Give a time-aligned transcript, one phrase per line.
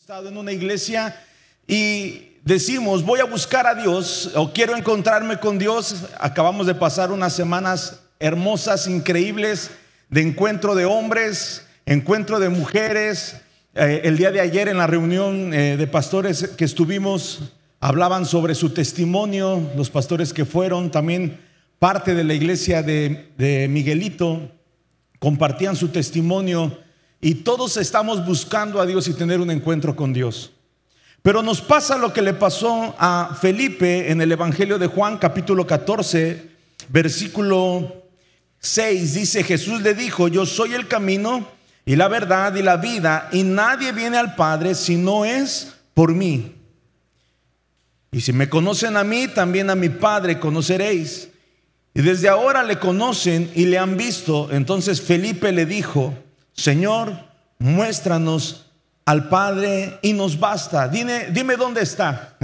[0.00, 1.14] estado en una iglesia
[1.66, 6.06] y decimos, voy a buscar a Dios o quiero encontrarme con Dios.
[6.18, 9.70] Acabamos de pasar unas semanas hermosas, increíbles,
[10.08, 13.42] de encuentro de hombres, encuentro de mujeres.
[13.74, 18.54] Eh, el día de ayer en la reunión eh, de pastores que estuvimos, hablaban sobre
[18.54, 21.38] su testimonio, los pastores que fueron, también
[21.78, 24.50] parte de la iglesia de, de Miguelito,
[25.18, 26.78] compartían su testimonio
[27.20, 30.52] y todos estamos buscando a Dios y tener un encuentro con Dios.
[31.22, 35.66] Pero nos pasa lo que le pasó a Felipe en el Evangelio de Juan capítulo
[35.66, 36.48] 14,
[36.88, 38.04] versículo
[38.60, 39.14] 6.
[39.14, 41.46] Dice, Jesús le dijo, yo soy el camino
[41.84, 46.14] y la verdad y la vida, y nadie viene al Padre si no es por
[46.14, 46.54] mí.
[48.12, 51.28] Y si me conocen a mí, también a mi Padre conoceréis.
[51.92, 54.48] Y desde ahora le conocen y le han visto.
[54.50, 56.14] Entonces Felipe le dijo,
[56.60, 57.14] Señor,
[57.58, 58.66] muéstranos
[59.06, 60.88] al Padre y nos basta.
[60.88, 62.36] Dime, dime dónde está.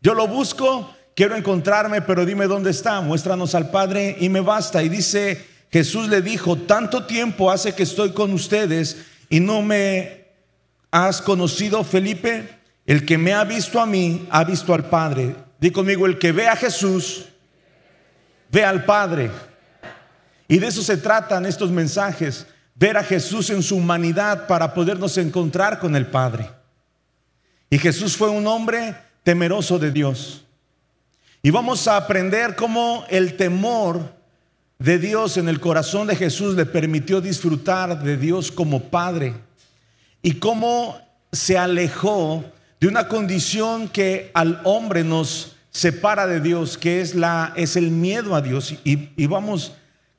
[0.00, 3.00] Yo lo busco, quiero encontrarme, pero dime dónde está.
[3.00, 4.80] Muéstranos al Padre y me basta.
[4.84, 10.24] Y dice, Jesús le dijo, tanto tiempo hace que estoy con ustedes y no me
[10.92, 12.48] has conocido, Felipe.
[12.86, 15.34] El que me ha visto a mí, ha visto al Padre.
[15.58, 17.24] Di conmigo, el que ve a Jesús,
[18.52, 19.32] ve al Padre.
[20.46, 25.16] Y de eso se tratan estos mensajes ver a Jesús en su humanidad para podernos
[25.18, 26.50] encontrar con el Padre.
[27.70, 30.44] Y Jesús fue un hombre temeroso de Dios.
[31.42, 34.14] Y vamos a aprender cómo el temor
[34.78, 39.34] de Dios en el corazón de Jesús le permitió disfrutar de Dios como Padre.
[40.22, 40.98] Y cómo
[41.32, 42.44] se alejó
[42.80, 47.90] de una condición que al hombre nos separa de Dios, que es, la, es el
[47.90, 48.74] miedo a Dios.
[48.84, 49.72] Y, y vamos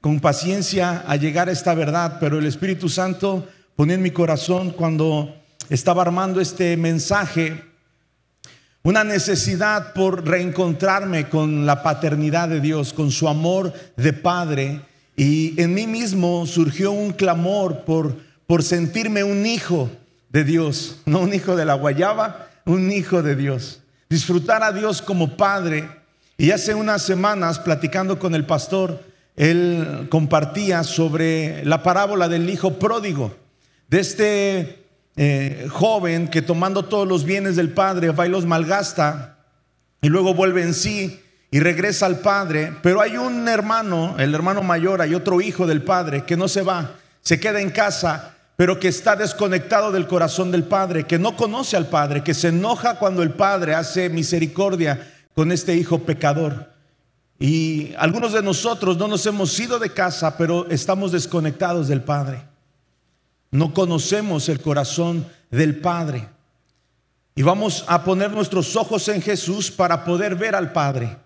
[0.06, 4.70] con paciencia a llegar a esta verdad, pero el Espíritu Santo ponía en mi corazón
[4.70, 5.36] cuando
[5.68, 7.64] estaba armando este mensaje
[8.84, 14.82] una necesidad por reencontrarme con la paternidad de Dios, con su amor de Padre.
[15.18, 18.16] Y en mí mismo surgió un clamor por,
[18.46, 19.90] por sentirme un hijo
[20.30, 23.82] de Dios, no un hijo de la guayaba, un hijo de Dios.
[24.08, 25.90] Disfrutar a Dios como Padre.
[26.38, 32.80] Y hace unas semanas, platicando con el pastor, él compartía sobre la parábola del hijo
[32.80, 33.36] pródigo,
[33.90, 34.86] de este
[35.18, 39.38] eh, joven que tomando todos los bienes del padre va y los malgasta
[40.02, 44.62] y luego vuelve en sí y regresa al padre, pero hay un hermano, el hermano
[44.62, 48.80] mayor, hay otro hijo del padre que no se va, se queda en casa, pero
[48.80, 53.00] que está desconectado del corazón del padre, que no conoce al padre, que se enoja
[53.00, 56.75] cuando el padre hace misericordia con este hijo pecador.
[57.40, 62.44] Y algunos de nosotros no nos hemos ido de casa, pero estamos desconectados del Padre.
[63.52, 66.30] No conocemos el corazón del Padre.
[67.36, 71.18] Y vamos a poner nuestros ojos en Jesús para poder ver al Padre.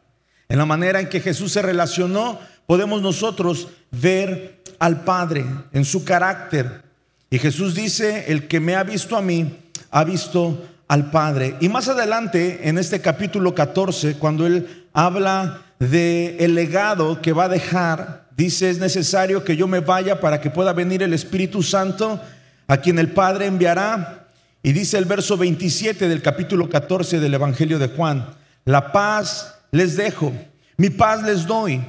[0.47, 6.03] En la manera en que Jesús se relacionó, podemos nosotros ver al Padre en su
[6.03, 6.83] carácter.
[7.29, 9.55] Y Jesús dice, el que me ha visto a mí,
[9.91, 10.57] ha visto
[10.89, 11.55] al Padre.
[11.61, 17.45] Y más adelante, en este capítulo 14, cuando Él habla de el legado que va
[17.45, 21.61] a dejar, dice, es necesario que yo me vaya para que pueda venir el Espíritu
[21.61, 22.19] Santo,
[22.67, 24.27] a quien el Padre enviará.
[24.63, 28.27] Y dice el verso 27 del capítulo 14 del Evangelio de Juan,
[28.65, 30.33] la paz les dejo,
[30.75, 31.81] mi paz les doy.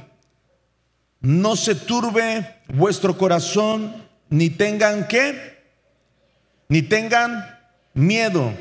[1.21, 3.93] No se turbe vuestro corazón,
[4.29, 5.59] ni tengan qué,
[6.69, 7.59] ni tengan
[7.93, 8.53] miedo.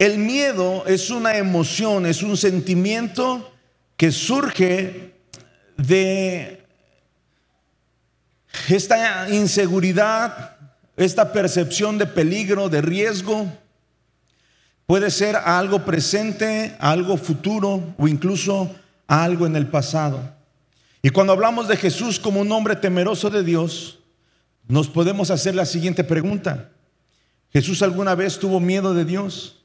[0.00, 3.52] El miedo es una emoción, es un sentimiento
[3.98, 5.12] que surge
[5.76, 6.64] de
[8.70, 10.56] esta inseguridad,
[10.96, 13.46] esta percepción de peligro, de riesgo.
[14.86, 18.74] Puede ser algo presente, algo futuro o incluso
[19.06, 20.34] algo en el pasado.
[21.02, 23.98] Y cuando hablamos de Jesús como un hombre temeroso de Dios,
[24.66, 26.70] nos podemos hacer la siguiente pregunta.
[27.52, 29.59] ¿Jesús alguna vez tuvo miedo de Dios?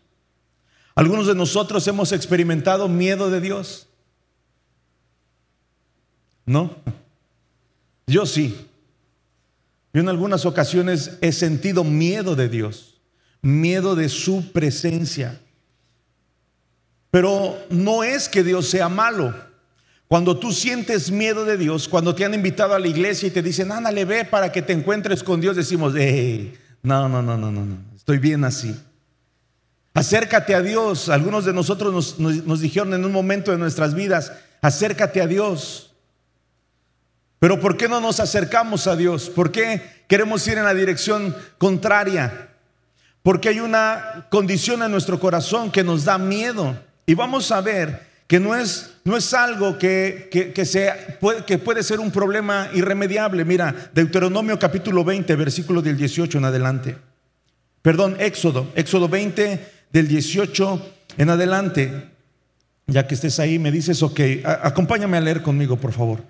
[0.96, 3.88] Algunos de nosotros hemos experimentado miedo de Dios.
[6.46, 6.74] ¿No?
[8.08, 8.68] Yo sí.
[9.94, 13.00] Yo en algunas ocasiones he sentido miedo de Dios,
[13.42, 15.40] miedo de su presencia.
[17.12, 19.34] Pero no es que Dios sea malo.
[20.08, 23.42] Cuando tú sientes miedo de Dios, cuando te han invitado a la iglesia y te
[23.42, 25.94] dicen, ándale, ve para que te encuentres con Dios, decimos,
[26.84, 28.76] no, no, no, no, no, no, estoy bien así.
[29.96, 31.10] Acércate a Dios.
[31.10, 34.32] Algunos de nosotros nos, dijeron en un momento de nuestras vidas,
[34.62, 35.96] acércate a Dios.
[37.40, 39.32] Pero ¿por qué no nos acercamos a Dios?
[39.32, 42.52] ¿Por qué queremos ir en la dirección contraria?
[43.26, 46.78] porque hay una condición en nuestro corazón que nos da miedo.
[47.08, 50.54] Y vamos a ver que no es, no es algo que, que,
[51.20, 53.44] puede, que puede ser un problema irremediable.
[53.44, 56.98] Mira, Deuteronomio capítulo 20, versículo del 18 en adelante.
[57.82, 60.82] Perdón, Éxodo, Éxodo 20 del 18
[61.18, 62.10] en adelante.
[62.88, 66.24] Ya que estés ahí, me dices, ok, acompáñame a leer conmigo, por favor.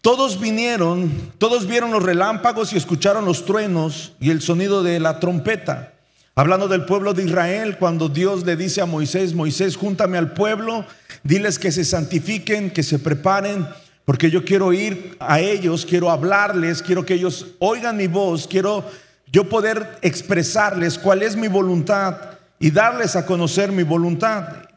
[0.00, 5.20] Todos vinieron, todos vieron los relámpagos y escucharon los truenos y el sonido de la
[5.20, 5.92] trompeta.
[6.34, 10.86] Hablando del pueblo de Israel, cuando Dios le dice a Moisés, Moisés, júntame al pueblo,
[11.22, 13.66] diles que se santifiquen, que se preparen,
[14.06, 18.84] porque yo quiero ir a ellos, quiero hablarles, quiero que ellos oigan mi voz, quiero
[19.30, 24.68] yo poder expresarles cuál es mi voluntad y darles a conocer mi voluntad.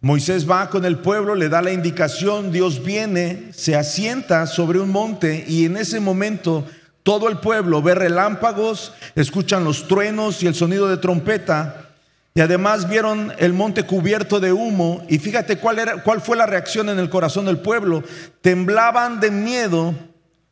[0.00, 4.90] Moisés va con el pueblo, le da la indicación, Dios viene, se asienta sobre un
[4.90, 6.66] monte y en ese momento
[7.02, 11.88] todo el pueblo ve relámpagos, escuchan los truenos y el sonido de trompeta
[12.34, 16.46] y además vieron el monte cubierto de humo y fíjate cuál, era, cuál fue la
[16.46, 18.04] reacción en el corazón del pueblo.
[18.40, 19.94] Temblaban de miedo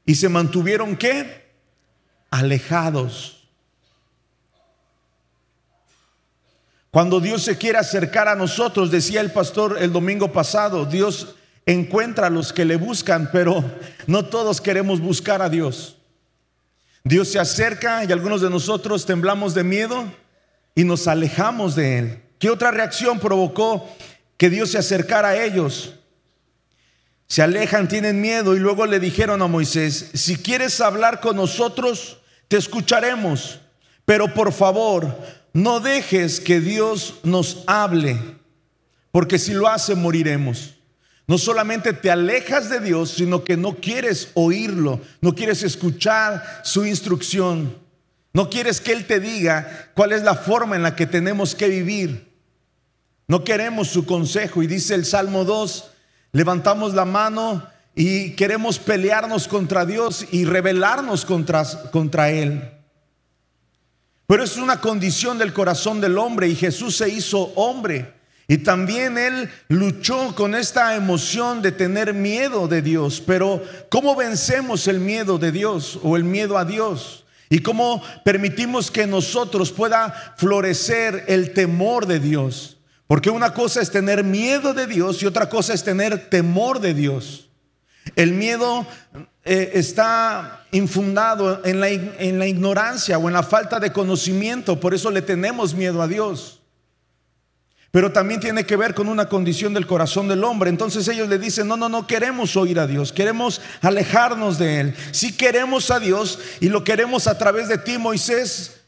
[0.05, 1.47] y se mantuvieron qué?
[2.31, 3.36] Alejados.
[6.97, 11.35] Cuando Dios se quiere acercar a nosotros, decía el pastor el domingo pasado, Dios
[11.67, 13.63] encuentra a los que le buscan, pero
[14.07, 15.99] no todos queremos buscar a Dios.
[17.05, 20.11] Dios se acerca y algunos de nosotros temblamos de miedo
[20.75, 22.23] y nos alejamos de Él.
[22.39, 23.87] ¿Qué otra reacción provocó
[24.39, 25.97] que Dios se acercara a ellos?
[27.27, 32.23] Se alejan, tienen miedo y luego le dijeron a Moisés, si quieres hablar con nosotros,
[32.49, 33.61] te escucharemos,
[34.07, 35.15] pero por favor,
[35.57, 38.21] no dejes que Dios nos hable,
[39.11, 40.75] porque si lo hace moriremos.
[41.27, 46.85] No solamente te alejas de Dios, sino que no quieres oírlo, no quieres escuchar su
[46.85, 47.75] instrucción,
[48.35, 51.69] no quieres que Él te diga cuál es la forma en la que tenemos que
[51.69, 52.31] vivir.
[53.27, 54.63] No queremos su consejo.
[54.63, 55.91] Y dice el Salmo 2,
[56.33, 62.76] levantamos la mano y queremos pelearnos contra Dios y rebelarnos contra, contra Él.
[64.27, 68.15] Pero es una condición del corazón del hombre y Jesús se hizo hombre.
[68.49, 73.23] Y también él luchó con esta emoción de tener miedo de Dios.
[73.25, 77.25] Pero ¿cómo vencemos el miedo de Dios o el miedo a Dios?
[77.49, 82.79] ¿Y cómo permitimos que nosotros pueda florecer el temor de Dios?
[83.07, 86.95] Porque una cosa es tener miedo de Dios y otra cosa es tener temor de
[86.95, 87.49] Dios.
[88.15, 88.87] El miedo
[89.49, 94.93] eh, está infundado en la, en la ignorancia o en la falta de conocimiento, por
[94.93, 96.61] eso le tenemos miedo a Dios.
[97.93, 100.69] Pero también tiene que ver con una condición del corazón del hombre.
[100.69, 104.95] Entonces ellos le dicen, no, no, no queremos oír a Dios, queremos alejarnos de Él.
[105.13, 108.81] Si queremos a Dios y lo queremos a través de ti, Moisés,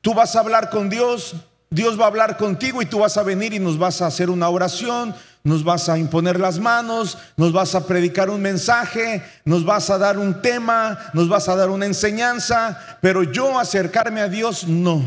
[0.00, 1.34] tú vas a hablar con Dios,
[1.70, 4.30] Dios va a hablar contigo y tú vas a venir y nos vas a hacer
[4.30, 5.12] una oración,
[5.48, 9.98] nos vas a imponer las manos, nos vas a predicar un mensaje, nos vas a
[9.98, 15.02] dar un tema, nos vas a dar una enseñanza, pero yo acercarme a Dios no.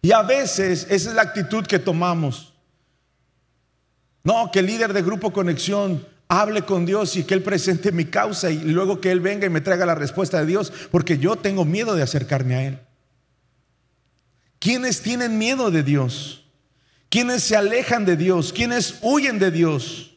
[0.00, 2.52] Y a veces esa es la actitud que tomamos.
[4.24, 8.04] No, que el líder de grupo conexión hable con Dios y que Él presente mi
[8.04, 11.34] causa y luego que Él venga y me traiga la respuesta de Dios, porque yo
[11.36, 12.78] tengo miedo de acercarme a Él.
[14.60, 16.41] ¿Quiénes tienen miedo de Dios?
[17.12, 20.12] Quienes se alejan de Dios, quienes huyen de Dios.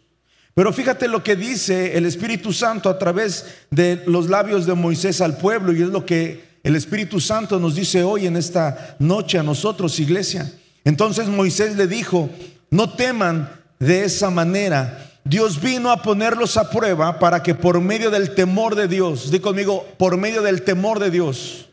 [0.54, 5.20] Pero fíjate lo que dice el Espíritu Santo a través de los labios de Moisés
[5.20, 9.38] al pueblo y es lo que el Espíritu Santo nos dice hoy en esta noche
[9.38, 10.50] a nosotros, iglesia.
[10.86, 12.30] Entonces Moisés le dijo,
[12.70, 15.12] no teman de esa manera.
[15.26, 19.42] Dios vino a ponerlos a prueba para que por medio del temor de Dios, di
[19.42, 21.66] conmigo, por medio del temor de Dios,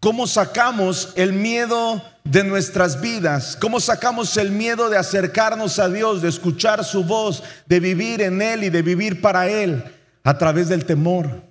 [0.00, 3.56] ¿Cómo sacamos el miedo de nuestras vidas?
[3.60, 8.42] ¿Cómo sacamos el miedo de acercarnos a Dios, de escuchar su voz, de vivir en
[8.42, 9.82] Él y de vivir para Él?
[10.22, 11.42] A través del temor.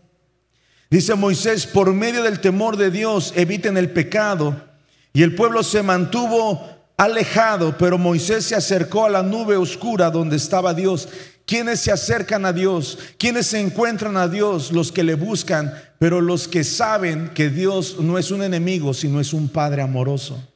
[0.90, 4.70] Dice Moisés, por medio del temor de Dios eviten el pecado.
[5.14, 10.36] Y el pueblo se mantuvo alejado, pero Moisés se acercó a la nube oscura donde
[10.36, 11.08] estaba Dios.
[11.46, 13.00] ¿Quiénes se acercan a Dios?
[13.18, 14.72] ¿Quiénes se encuentran a Dios?
[14.72, 19.20] Los que le buscan, pero los que saben que Dios no es un enemigo, sino
[19.20, 20.49] es un Padre amoroso.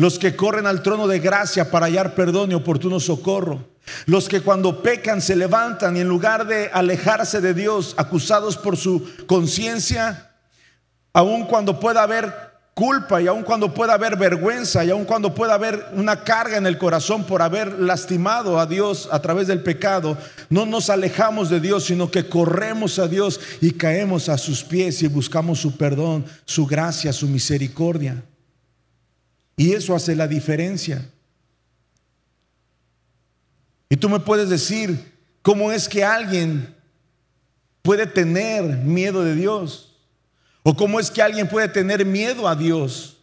[0.00, 3.66] Los que corren al trono de gracia para hallar perdón y oportuno socorro.
[4.06, 8.78] Los que cuando pecan se levantan y en lugar de alejarse de Dios, acusados por
[8.78, 10.30] su conciencia,
[11.12, 12.32] aun cuando pueda haber
[12.72, 16.66] culpa y aun cuando pueda haber vergüenza y aun cuando pueda haber una carga en
[16.66, 20.16] el corazón por haber lastimado a Dios a través del pecado,
[20.48, 25.02] no nos alejamos de Dios, sino que corremos a Dios y caemos a sus pies
[25.02, 28.22] y buscamos su perdón, su gracia, su misericordia.
[29.60, 31.06] Y eso hace la diferencia.
[33.90, 35.12] Y tú me puedes decir,
[35.42, 36.74] ¿cómo es que alguien
[37.82, 39.98] puede tener miedo de Dios?
[40.62, 43.18] ¿O cómo es que alguien puede tener miedo a Dios?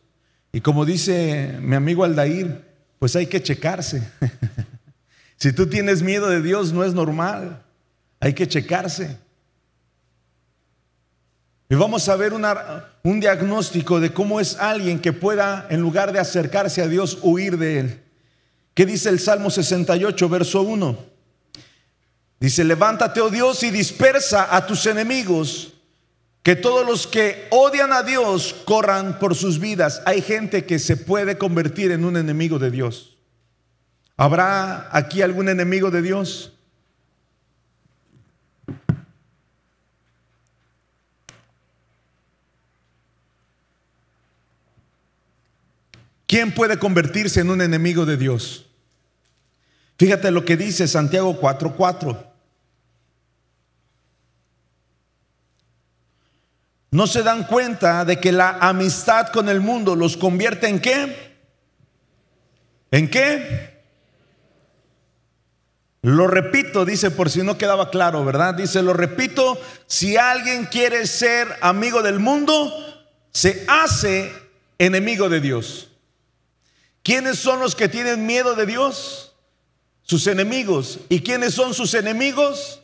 [0.51, 2.63] Y como dice mi amigo Aldair,
[2.99, 4.07] pues hay que checarse.
[5.37, 7.65] si tú tienes miedo de Dios, no es normal.
[8.19, 9.17] Hay que checarse.
[11.69, 16.19] Y vamos a ver un diagnóstico de cómo es alguien que pueda, en lugar de
[16.19, 18.03] acercarse a Dios, huir de Él.
[18.73, 20.97] ¿Qué dice el Salmo 68, verso 1?
[22.39, 25.73] Dice, levántate, oh Dios, y dispersa a tus enemigos
[26.41, 30.01] que todos los que odian a Dios corran por sus vidas.
[30.05, 33.17] Hay gente que se puede convertir en un enemigo de Dios.
[34.15, 36.53] ¿Habrá aquí algún enemigo de Dios?
[46.27, 48.67] ¿Quién puede convertirse en un enemigo de Dios?
[49.97, 52.27] Fíjate lo que dice Santiago 4:4.
[56.91, 61.37] no se dan cuenta de que la amistad con el mundo los convierte en qué?
[62.91, 63.77] ¿En qué?
[66.01, 68.53] Lo repito, dice por si no quedaba claro, ¿verdad?
[68.53, 72.73] Dice, lo repito, si alguien quiere ser amigo del mundo,
[73.31, 74.31] se hace
[74.79, 75.91] enemigo de Dios.
[77.07, 79.33] ¿Quiénes son los que tienen miedo de Dios?
[80.03, 80.99] Sus enemigos.
[81.09, 82.81] ¿Y quiénes son sus enemigos?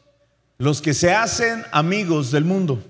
[0.57, 2.81] Los que se hacen amigos del mundo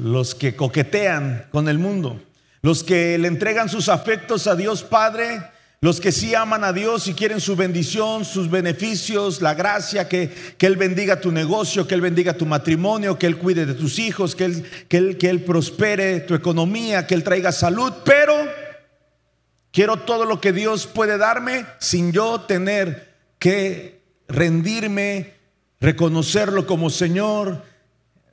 [0.00, 2.20] los que coquetean con el mundo,
[2.62, 5.42] los que le entregan sus afectos a Dios Padre,
[5.82, 10.30] los que sí aman a Dios y quieren su bendición, sus beneficios, la gracia, que,
[10.58, 13.98] que, Él bendiga tu negocio, que Él bendiga tu matrimonio, que Él cuide de tus
[13.98, 18.34] hijos, que él, que, él, que él prospere tu economía, que Él traiga salud, pero
[19.72, 25.34] quiero todo lo que Dios puede darme sin yo tener que rendirme,
[25.80, 27.64] reconocerlo como Señor,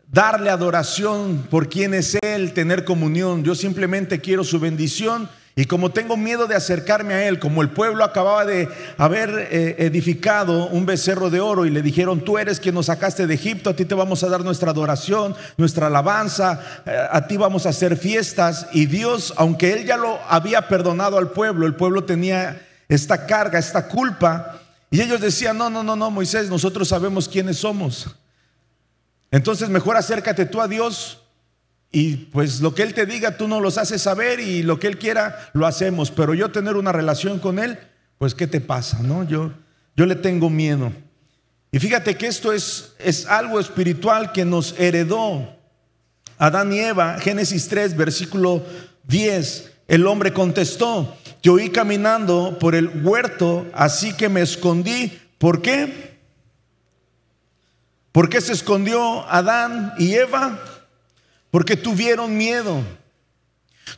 [0.07, 3.43] darle adoración por quien es Él, tener comunión.
[3.43, 5.29] Yo simplemente quiero su bendición.
[5.59, 9.75] Y como tengo miedo de acercarme a Él, como el pueblo acababa de haber eh,
[9.79, 13.71] edificado un becerro de oro y le dijeron, tú eres quien nos sacaste de Egipto,
[13.71, 17.69] a ti te vamos a dar nuestra adoración, nuestra alabanza, eh, a ti vamos a
[17.69, 18.67] hacer fiestas.
[18.71, 23.57] Y Dios, aunque Él ya lo había perdonado al pueblo, el pueblo tenía esta carga,
[23.57, 24.59] esta culpa.
[24.91, 28.15] Y ellos decían, no, no, no, no, Moisés, nosotros sabemos quiénes somos.
[29.31, 31.23] Entonces mejor acércate tú a Dios
[31.91, 34.87] y pues lo que Él te diga tú no los haces saber y lo que
[34.87, 36.11] Él quiera lo hacemos.
[36.11, 37.79] Pero yo tener una relación con Él,
[38.17, 39.01] pues ¿qué te pasa?
[39.01, 39.23] No?
[39.23, 39.51] Yo,
[39.95, 40.91] yo le tengo miedo.
[41.71, 45.55] Y fíjate que esto es, es algo espiritual que nos heredó
[46.37, 48.63] Adán y Eva, Génesis 3, versículo
[49.07, 49.71] 10.
[49.87, 55.17] El hombre contestó, yo oí caminando por el huerto, así que me escondí.
[55.37, 56.17] ¿Por qué?
[58.11, 60.59] ¿Por qué se escondió Adán y Eva?
[61.57, 62.83] Porque tuvieron miedo.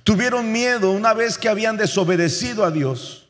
[0.06, 3.28] Tuvieron miedo una vez que habían desobedecido a Dios.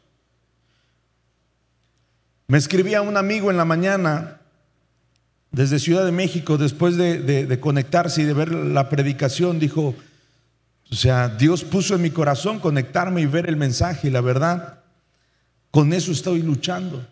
[2.46, 4.40] Me escribía un amigo en la mañana
[5.50, 9.96] desde Ciudad de México, después de, conectarse y de ver la predicación, dijo,
[10.92, 14.82] o sea, Dios puso en mi corazón conectarme y ver el mensaje y la verdad,
[15.72, 17.04] con eso estoy luchando.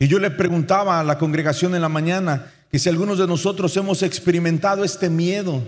[0.00, 3.76] Y yo le preguntaba a la congregación en la mañana que si algunos de nosotros
[3.76, 5.62] hemos experimentado este miedo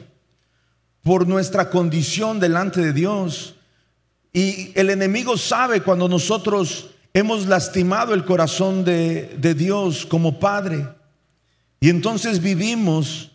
[1.05, 3.55] por nuestra condición delante de Dios.
[4.33, 10.85] Y el enemigo sabe cuando nosotros hemos lastimado el corazón de, Dios como Padre.
[11.79, 13.31] Y entonces vivimos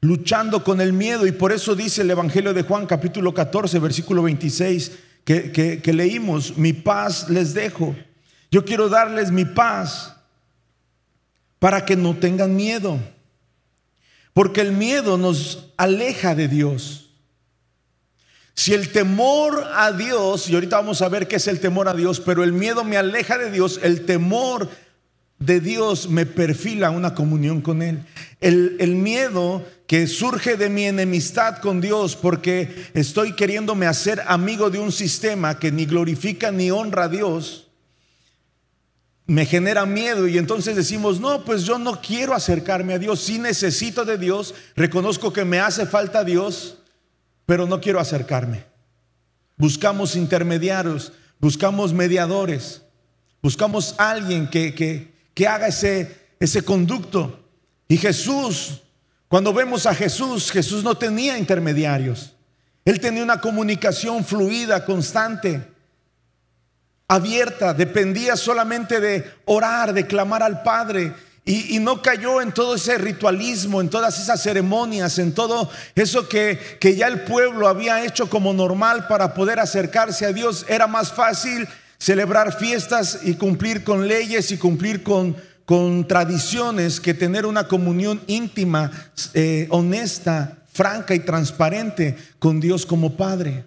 [0.00, 1.26] luchando con el miedo.
[1.26, 4.92] Y por eso dice el Evangelio de Juan capítulo 14, versículo 26,
[5.22, 7.94] que, que, que leímos, mi paz les dejo
[8.50, 10.15] yo quiero darles mi paz
[11.58, 12.98] para que no tengan miedo.
[14.32, 17.10] Porque el miedo nos aleja de Dios.
[18.54, 21.94] Si el temor a Dios, y ahorita vamos a ver qué es el temor a
[21.94, 24.68] Dios, pero el miedo me aleja de Dios, el temor
[25.38, 28.02] de Dios me perfila una comunión con Él.
[28.40, 34.70] El, el, miedo que surge de mi enemistad con Dios porque estoy queriéndome hacer amigo
[34.70, 37.65] de un sistema que ni glorifica ni honra a Dios
[39.26, 43.38] me genera miedo y entonces decimos, no, pues yo no quiero acercarme a Dios, sí
[43.38, 46.78] necesito de Dios, reconozco que me hace falta Dios,
[47.44, 48.64] pero no quiero acercarme.
[49.56, 52.82] Buscamos intermediarios, buscamos mediadores,
[53.42, 57.40] buscamos alguien que, que, que haga ese, ese conducto.
[57.88, 58.82] Y Jesús,
[59.28, 62.34] cuando vemos a Jesús, Jesús no tenía intermediarios.
[62.84, 65.75] Él tenía una comunicación fluida, constante,
[67.08, 71.14] abierta, dependía solamente de orar, de clamar al Padre.
[71.48, 76.58] Y, no cayó en todo ese ritualismo, en todas esas ceremonias, en todo eso que,
[76.80, 80.66] que ya el pueblo había hecho como normal para poder acercarse a Dios.
[80.68, 87.14] Era más fácil celebrar fiestas y cumplir con leyes y cumplir con, con tradiciones que
[87.14, 88.90] tener una comunión íntima,
[89.32, 93.64] eh, honesta, franca y transparente con Dios como Padre.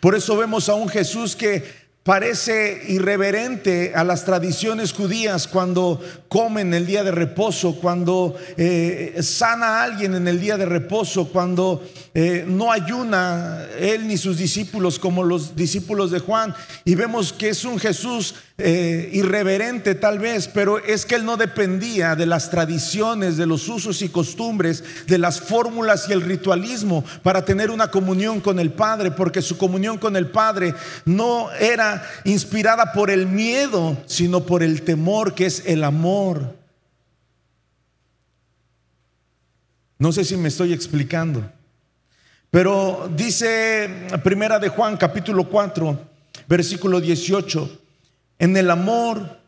[0.00, 6.72] Por eso vemos a un Jesús que parece irreverente a las tradiciones judías cuando comen
[6.72, 11.84] el día de reposo, cuando eh, sana a alguien en el día de reposo, cuando
[12.14, 16.54] eh, no ayuna él ni sus discípulos como los discípulos de Juan.
[16.84, 21.36] Y vemos que es un Jesús eh, irreverente tal vez, pero es que él no
[21.36, 27.04] dependía de las tradiciones, de los usos y costumbres, de las fórmulas y el ritualismo
[27.22, 32.02] para tener una comunión con el Padre, porque su comunión con el Padre no era
[32.24, 36.56] inspirada por el miedo, sino por el temor que es el amor.
[39.98, 41.50] No sé si me estoy explicando.
[42.50, 46.00] Pero dice Primera de Juan capítulo 4,
[46.48, 47.85] versículo 18,
[48.38, 49.38] en el amor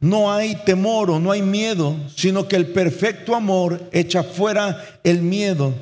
[0.00, 5.22] no hay temor o no hay miedo, sino que el perfecto amor echa fuera el
[5.22, 5.74] miedo.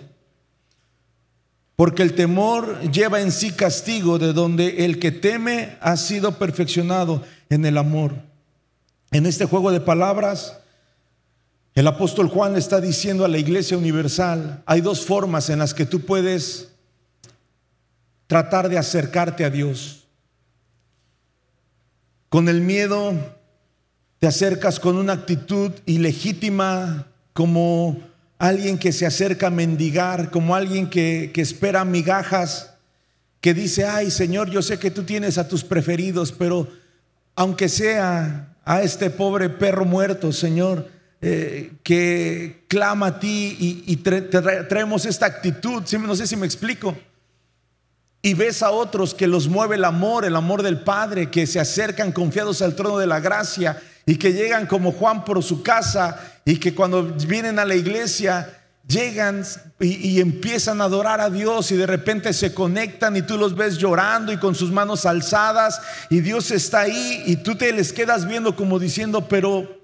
[1.76, 7.22] Porque el temor lleva en sí castigo, de donde el que teme ha sido perfeccionado
[7.50, 8.14] en el amor.
[9.10, 10.56] En este juego de palabras,
[11.74, 15.74] el apóstol Juan le está diciendo a la iglesia universal, hay dos formas en las
[15.74, 16.70] que tú puedes
[18.26, 20.05] tratar de acercarte a Dios.
[22.28, 23.14] Con el miedo
[24.18, 28.00] te acercas con una actitud ilegítima como
[28.38, 32.74] alguien que se acerca a mendigar, como alguien que, espera migajas,
[33.40, 36.68] que dice, ay Señor, yo sé que tú tienes a tus preferidos, pero
[37.36, 40.88] aunque sea a este pobre perro muerto, Señor,
[41.20, 46.96] eh, que clama a ti y, traemos esta actitud, no sé si me explico
[48.26, 51.60] y ves a otros que los mueve el amor, el amor del Padre, que se
[51.60, 56.20] acercan confiados al trono de la gracia y que llegan como Juan por su casa
[56.44, 58.52] y que cuando vienen a la iglesia
[58.84, 59.44] llegan
[59.78, 63.78] y, empiezan a adorar a Dios y de repente se conectan y tú los ves
[63.78, 68.26] llorando y con sus manos alzadas y Dios está ahí y tú te les quedas
[68.26, 69.82] viendo como diciendo, pero,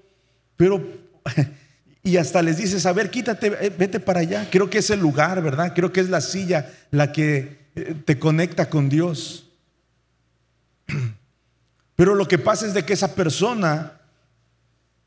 [0.57, 0.85] pero,
[2.03, 4.49] y hasta les dices, a ver, quítate, eh, vete para allá.
[4.51, 5.71] Creo que es el lugar, ¿verdad?
[5.73, 9.49] Creo que es la silla la que te conecta con Dios.
[11.95, 13.99] Pero lo que pasa es de que esa persona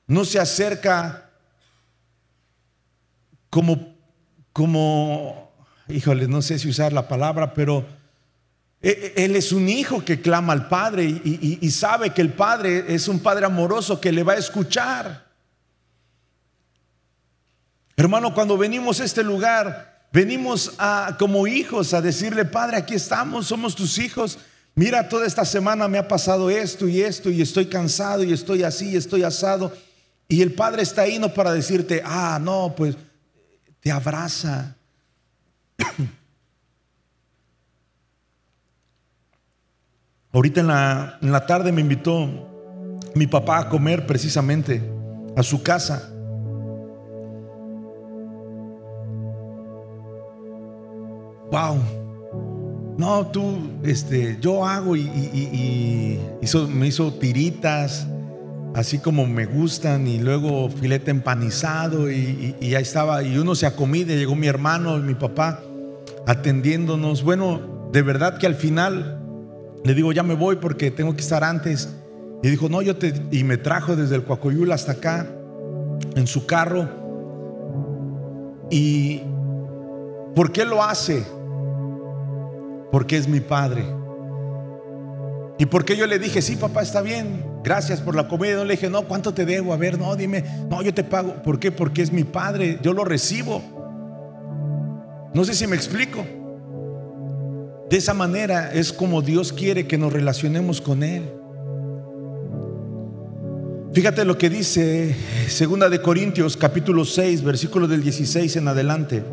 [0.06, 1.30] no se acerca
[3.50, 3.96] como,
[4.52, 5.52] como,
[5.88, 7.86] híjole, no sé si usar la palabra, pero
[8.80, 12.32] e, e, él es un hijo que clama al Padre y, y, sabe que el
[12.32, 15.26] Padre es un Padre amoroso que le va a escuchar.
[17.96, 23.48] Hermano, cuando venimos a este lugar, Venimos a, como hijos a decirle, Padre, aquí estamos,
[23.48, 24.38] somos tus hijos.
[24.74, 28.62] Mira, toda esta semana me ha pasado esto y esto y estoy cansado y estoy
[28.62, 29.74] así y estoy asado.
[30.26, 32.96] Y el Padre está ahí no para decirte, ah, no, pues
[33.80, 34.74] te abraza.
[40.32, 44.82] Ahorita en la, en la tarde me invitó mi papá a comer precisamente
[45.36, 46.10] a su casa.
[51.56, 51.78] Wow,
[52.98, 56.20] no, tú, este, yo hago y,
[56.68, 58.06] me hizo tiritas,
[58.74, 64.18] así como me gustan, y luego filete empanizado, y, ahí estaba, y uno se acomide,
[64.18, 65.62] llegó mi hermano, mi papá,
[66.26, 67.22] atendiéndonos.
[67.22, 69.18] Bueno, de verdad que al final
[69.82, 71.88] le digo, ya me voy porque tengo que estar antes.
[72.42, 75.26] Y dijo, no, yo te, y me trajo desde el Coacoyul hasta acá,
[76.16, 76.86] en su carro.
[78.70, 79.22] ¿Y
[80.34, 81.35] por qué lo hace?
[82.90, 83.84] Porque es mi padre.
[85.58, 88.56] ¿Y porque yo le dije, sí, papá, está bien, gracias por la comida?
[88.56, 89.72] No le dije, no, ¿cuánto te debo?
[89.72, 91.42] A ver, no, dime, no, yo te pago.
[91.42, 91.72] ¿Por qué?
[91.72, 93.62] Porque es mi padre, yo lo recibo.
[95.32, 96.24] No sé si me explico.
[97.88, 101.30] De esa manera es como Dios quiere que nos relacionemos con Él.
[103.92, 105.16] Fíjate lo que dice
[105.48, 109.24] Segunda de Corintios capítulo 6, versículo del 16 en adelante.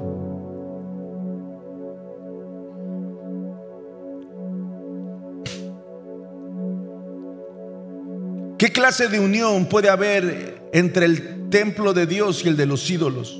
[8.64, 12.90] ¿Qué clase de unión puede haber entre el templo de Dios y el de los
[12.90, 13.38] ídolos?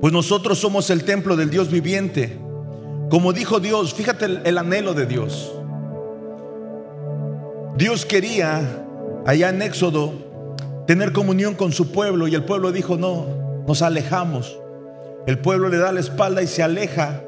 [0.00, 2.38] Pues nosotros somos el templo del Dios viviente.
[3.10, 5.54] Como dijo Dios, fíjate el, el anhelo de Dios.
[7.76, 8.82] Dios quería,
[9.26, 10.14] allá en Éxodo,
[10.86, 13.26] tener comunión con su pueblo y el pueblo dijo, no,
[13.68, 14.58] nos alejamos.
[15.26, 17.22] El pueblo le da la espalda y se aleja.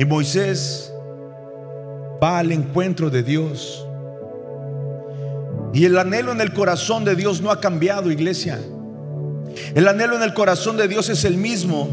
[0.00, 0.92] Y Moisés
[2.20, 3.86] va al encuentro de Dios.
[5.72, 8.60] Y el anhelo en el corazón de Dios no ha cambiado, iglesia.
[9.74, 11.88] El anhelo en el corazón de Dios es el mismo.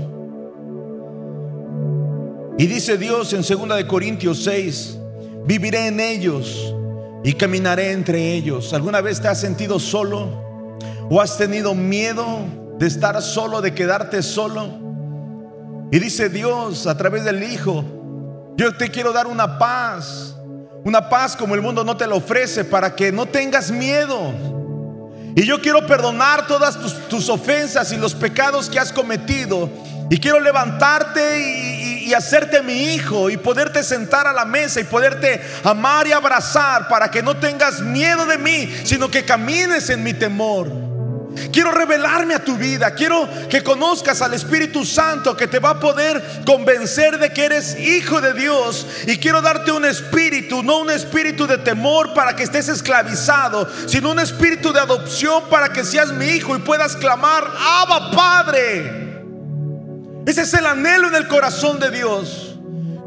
[2.57, 4.97] Y dice Dios en 2 de Corintios 6,
[5.45, 6.75] viviré en ellos
[7.23, 8.73] y caminaré entre ellos.
[8.73, 10.77] ¿Alguna vez te has sentido solo
[11.09, 12.25] o has tenido miedo
[12.77, 14.67] de estar solo, de quedarte solo?
[15.91, 17.83] Y dice Dios a través del Hijo,
[18.57, 20.35] yo te quiero dar una paz
[20.83, 24.33] una paz como el mundo no te la ofrece para que no tengas miedo.
[25.35, 29.69] Y yo quiero perdonar todas tus, ofensas y los pecados que has cometido.
[30.09, 35.39] Y quiero levantarte y, hacerte mi hijo y poderte sentar a la mesa y poderte
[35.63, 40.15] amar y abrazar para que no tengas miedo de mí, sino que camines en mi
[40.15, 40.88] temor.
[41.51, 42.93] Quiero revelarme a tu vida.
[42.95, 47.79] Quiero que conozcas al Espíritu Santo que te va a poder convencer de que eres
[47.79, 48.85] hijo de Dios.
[49.05, 54.11] Y quiero darte un espíritu, no un espíritu de temor para que estés esclavizado, sino
[54.11, 59.09] un espíritu de adopción para que seas mi hijo y puedas clamar, Abba Padre.
[60.25, 62.55] Ese es el anhelo en el corazón de Dios.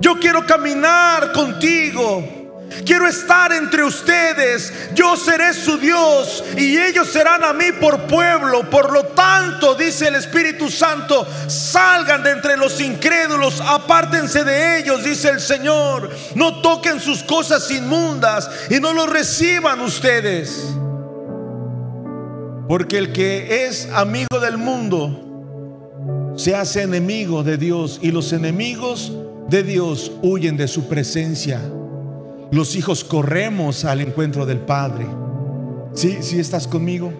[0.00, 2.41] Yo quiero caminar contigo.
[2.84, 4.72] Quiero estar entre ustedes.
[4.94, 8.68] Yo seré su Dios y ellos serán a mí por pueblo.
[8.68, 15.04] Por lo tanto, dice el Espíritu Santo, salgan de entre los incrédulos, apártense de ellos,
[15.04, 16.10] dice el Señor.
[16.34, 20.74] No toquen sus cosas inmundas y no los reciban ustedes.
[22.68, 29.12] Porque el que es amigo del mundo se hace enemigo de Dios y los enemigos
[29.48, 31.60] de Dios huyen de su presencia
[32.52, 35.06] los hijos corremos al encuentro del Padre.
[35.94, 36.18] ¿Sí?
[36.20, 37.12] ¿Sí estás conmigo?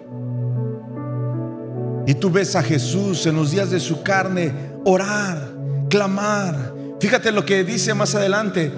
[2.05, 4.53] Y tú ves a Jesús en los días de su carne
[4.85, 5.51] orar,
[5.89, 6.73] clamar.
[6.99, 8.71] Fíjate lo que dice más adelante.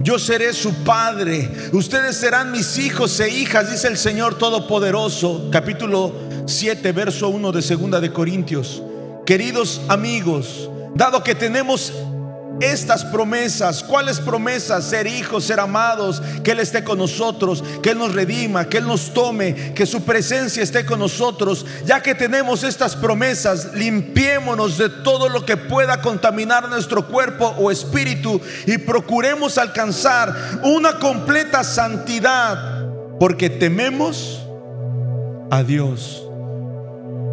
[0.00, 6.12] Yo seré su padre, ustedes serán mis hijos e hijas, dice el Señor Todopoderoso, capítulo
[6.44, 8.84] 7, verso 1 de Segunda de Corintios.
[9.24, 11.92] Queridos amigos, dado que tenemos
[12.60, 13.82] estas promesas.
[13.82, 14.84] ¿Cuáles promesas?
[14.84, 18.86] Ser hijos, ser amados, que Él esté con nosotros, que Él nos redima, que Él
[18.86, 21.66] nos tome, que su presencia esté con nosotros.
[21.84, 27.70] Ya que tenemos estas promesas, limpiémonos de todo lo que pueda contaminar nuestro cuerpo o
[27.70, 32.86] espíritu y procuremos alcanzar una completa santidad,
[33.18, 34.46] porque tememos
[35.50, 36.22] a Dios.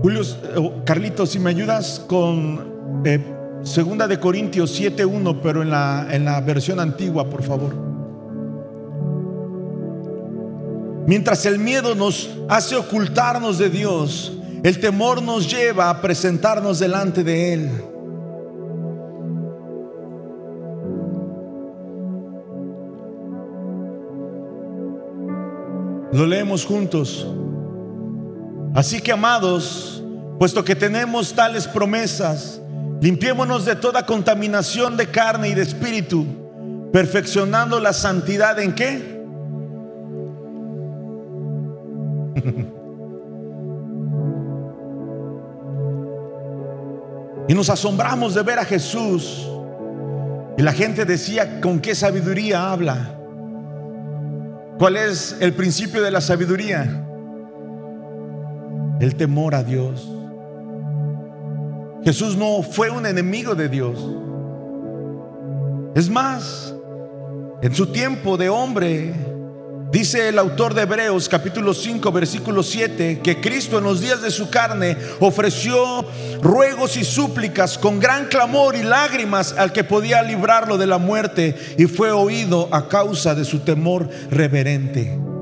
[0.01, 3.01] Julio, eh, Carlitos, si me ayudas con...
[3.05, 3.32] Eh,
[3.63, 7.73] Segunda de Corintios 7.1, pero en la, en la versión antigua, por favor.
[11.07, 17.23] Mientras el miedo nos hace ocultarnos de Dios, el temor nos lleva a presentarnos delante
[17.23, 17.69] de Él.
[26.13, 27.27] Lo leemos juntos.
[28.73, 30.03] Así que amados,
[30.37, 32.61] puesto que tenemos tales promesas,
[33.03, 36.25] Limpiémonos de toda contaminación de carne y de espíritu,
[36.93, 39.21] perfeccionando la santidad en qué?
[47.49, 49.49] y nos asombramos de ver a Jesús.
[50.57, 53.19] Y la gente decía, ¿con qué sabiduría habla?
[54.79, 57.05] ¿Cuál es el principio de la sabiduría?
[59.01, 60.22] El temor a Dios.
[62.03, 63.97] Jesús no fue un enemigo de Dios.
[65.95, 66.73] Es más,
[67.61, 69.13] en su tiempo de hombre,
[69.89, 74.31] dice el autor de Hebreos capítulo 5 versículo 7, que Cristo en los días de
[74.31, 76.05] su carne ofreció
[76.41, 81.55] ruegos y súplicas con gran clamor y lágrimas al que podía librarlo de la muerte
[81.77, 85.32] y fue oído a causa de su temor reverente.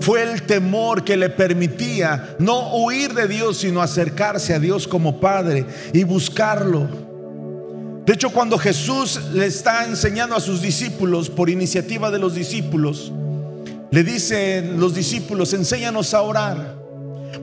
[0.00, 5.20] Fue el temor que le permitía no huir de Dios, sino acercarse a Dios como
[5.20, 6.88] Padre y buscarlo.
[8.04, 13.12] De hecho, cuando Jesús le está enseñando a sus discípulos, por iniciativa de los discípulos,
[13.90, 16.76] le dicen los discípulos, enséñanos a orar.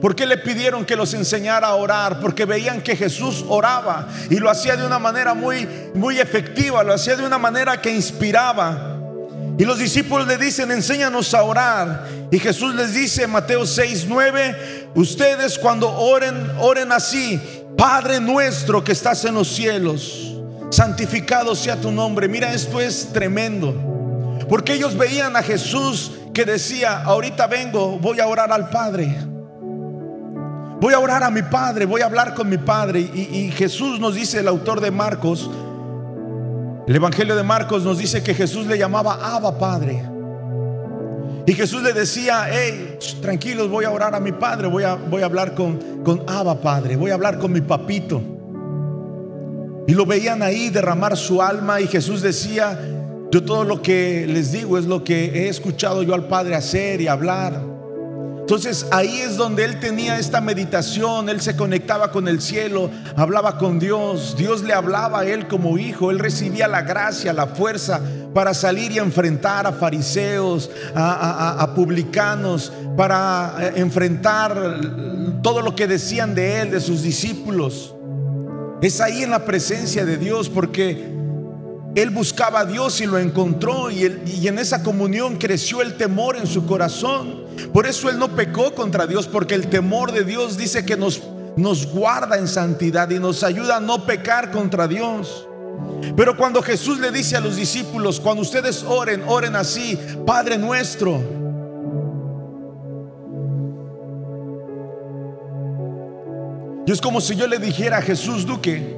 [0.00, 2.20] ¿Por qué le pidieron que los enseñara a orar?
[2.20, 6.94] Porque veían que Jesús oraba y lo hacía de una manera muy, muy efectiva, lo
[6.94, 8.98] hacía de una manera que inspiraba.
[9.56, 12.06] Y los discípulos le dicen, enséñanos a orar.
[12.34, 17.40] Y Jesús les dice, Mateo 6, 9, ustedes cuando oren, oren así,
[17.78, 20.34] Padre nuestro que estás en los cielos,
[20.68, 22.26] santificado sea tu nombre.
[22.26, 23.72] Mira, esto es tremendo.
[24.48, 29.16] Porque ellos veían a Jesús que decía, ahorita vengo, voy a orar al Padre.
[30.80, 32.98] Voy a orar a mi Padre, voy a hablar con mi Padre.
[33.14, 35.48] Y, y Jesús nos dice, el autor de Marcos,
[36.88, 40.13] el Evangelio de Marcos nos dice que Jesús le llamaba Abba Padre.
[41.46, 45.22] Y Jesús le decía, hey, tranquilos, voy a orar a mi Padre, voy a, voy
[45.22, 48.22] a hablar con, con Abba Padre, voy a hablar con mi papito.
[49.86, 52.78] Y lo veían ahí derramar su alma y Jesús decía,
[53.30, 57.02] yo todo lo que les digo es lo que he escuchado yo al Padre hacer
[57.02, 57.60] y hablar.
[58.40, 63.58] Entonces ahí es donde él tenía esta meditación, él se conectaba con el cielo, hablaba
[63.58, 68.00] con Dios, Dios le hablaba a él como hijo, él recibía la gracia, la fuerza
[68.34, 74.80] para salir y enfrentar a fariseos, a, publicanos, para eh, enfrentar
[75.42, 77.94] todo lo que decían de él, de sus discípulos.
[78.82, 81.14] Es ahí en la presencia de Dios porque
[81.94, 86.36] él buscaba a Dios y lo encontró y, y, en esa comunión creció el temor
[86.36, 87.44] en su corazón.
[87.72, 91.22] Por eso él no pecó contra Dios, porque el temor de Dios dice que nos,
[91.56, 95.46] nos guarda en santidad y nos ayuda a no pecar contra Dios.
[96.16, 101.20] Pero cuando Jesús le dice a los discípulos, cuando ustedes oren, oren así, Padre nuestro.
[106.86, 108.96] Y es como si yo le dijera a Jesús Duque,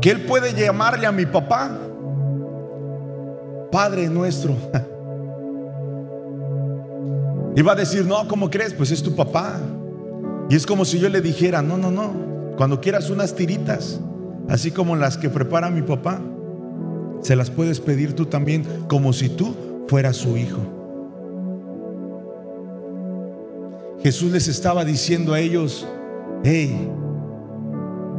[0.00, 1.70] que Él puede llamarle a mi papá
[3.70, 4.54] Padre nuestro.
[7.56, 8.74] Y va a decir, no, ¿cómo crees?
[8.74, 9.60] Pues es tu papá.
[10.50, 14.00] Y es como si yo le dijera, no, no, no, cuando quieras unas tiritas,
[14.48, 16.20] así como las que prepara mi papá,
[17.22, 19.54] se las puedes pedir tú también, como si tú
[19.88, 20.60] fueras su hijo.
[24.02, 25.86] Jesús les estaba diciendo a ellos,
[26.44, 26.90] hey,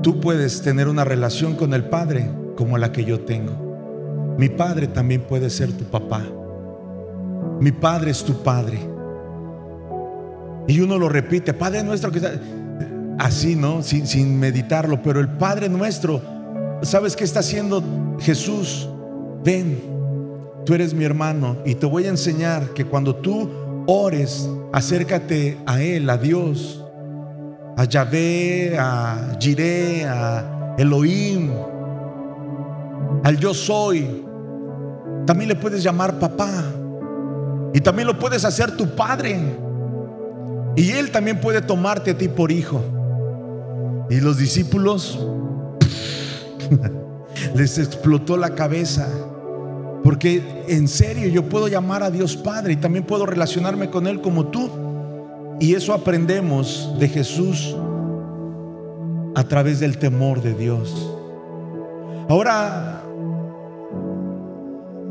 [0.05, 4.35] Tú puedes tener una relación con el Padre como la que yo tengo.
[4.37, 6.21] Mi Padre también puede ser tu papá.
[7.59, 8.77] Mi Padre es tu Padre.
[10.67, 12.21] Y uno lo repite, Padre nuestro que
[13.19, 13.81] así, ¿no?
[13.81, 16.21] Sin, sin meditarlo, pero el Padre nuestro,
[16.81, 17.83] ¿sabes qué está haciendo
[18.19, 18.89] Jesús?
[19.43, 19.81] Ven,
[20.65, 23.49] tú eres mi hermano y te voy a enseñar que cuando tú
[23.87, 26.81] ores, acércate a Él, a Dios
[27.77, 31.51] a Yahvé, a Jiré, a Elohim,
[33.23, 34.23] al yo soy.
[35.25, 36.63] También le puedes llamar papá.
[37.73, 39.37] Y también lo puedes hacer tu padre.
[40.77, 42.81] Y él también puede tomarte a ti por hijo.
[44.09, 45.19] Y los discípulos
[47.55, 49.07] les explotó la cabeza.
[50.03, 54.21] Porque en serio yo puedo llamar a Dios Padre y también puedo relacionarme con Él
[54.21, 54.69] como tú.
[55.59, 57.75] Y eso aprendemos de Jesús
[59.35, 61.11] a través del temor de Dios.
[62.29, 63.03] Ahora,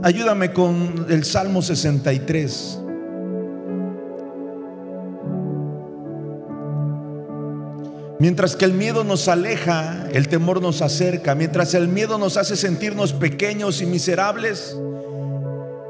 [0.02, 2.84] ayúdame con el Salmo 63.
[8.24, 11.34] Mientras que el miedo nos aleja, el temor nos acerca.
[11.34, 14.74] Mientras el miedo nos hace sentirnos pequeños y miserables,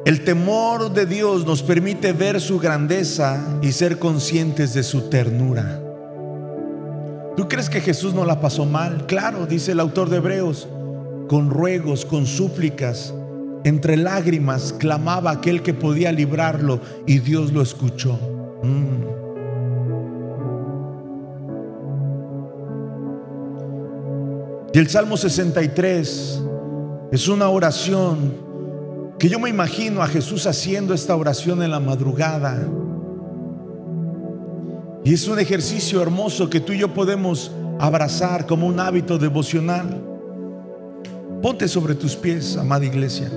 [0.04, 5.80] el temor de Dios nos permite ver su grandeza y ser conscientes de su ternura.
[7.36, 9.06] ¿Tú crees que Jesús no la pasó mal?
[9.06, 10.66] Claro, dice el autor de Hebreos,
[11.28, 13.14] con ruegos, con súplicas,
[13.62, 18.18] entre lágrimas, clamaba aquel que podía librarlo y Dios lo escuchó.
[18.64, 19.23] Mm.
[24.74, 26.42] Y el Salmo 63
[27.12, 28.34] es una oración
[29.20, 32.60] que yo me imagino a Jesús haciendo esta oración en la madrugada.
[35.04, 40.02] Y es un ejercicio hermoso que tú y yo podemos abrazar como un hábito devocional.
[41.40, 43.30] Ponte sobre tus pies, amada iglesia.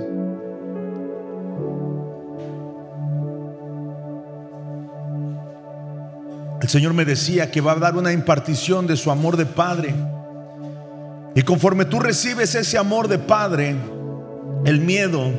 [6.60, 9.94] El Señor me decía que va a dar una impartición de su amor de Padre.
[11.38, 13.76] Y conforme tú recibes ese amor de Padre,
[14.64, 15.30] el miedo,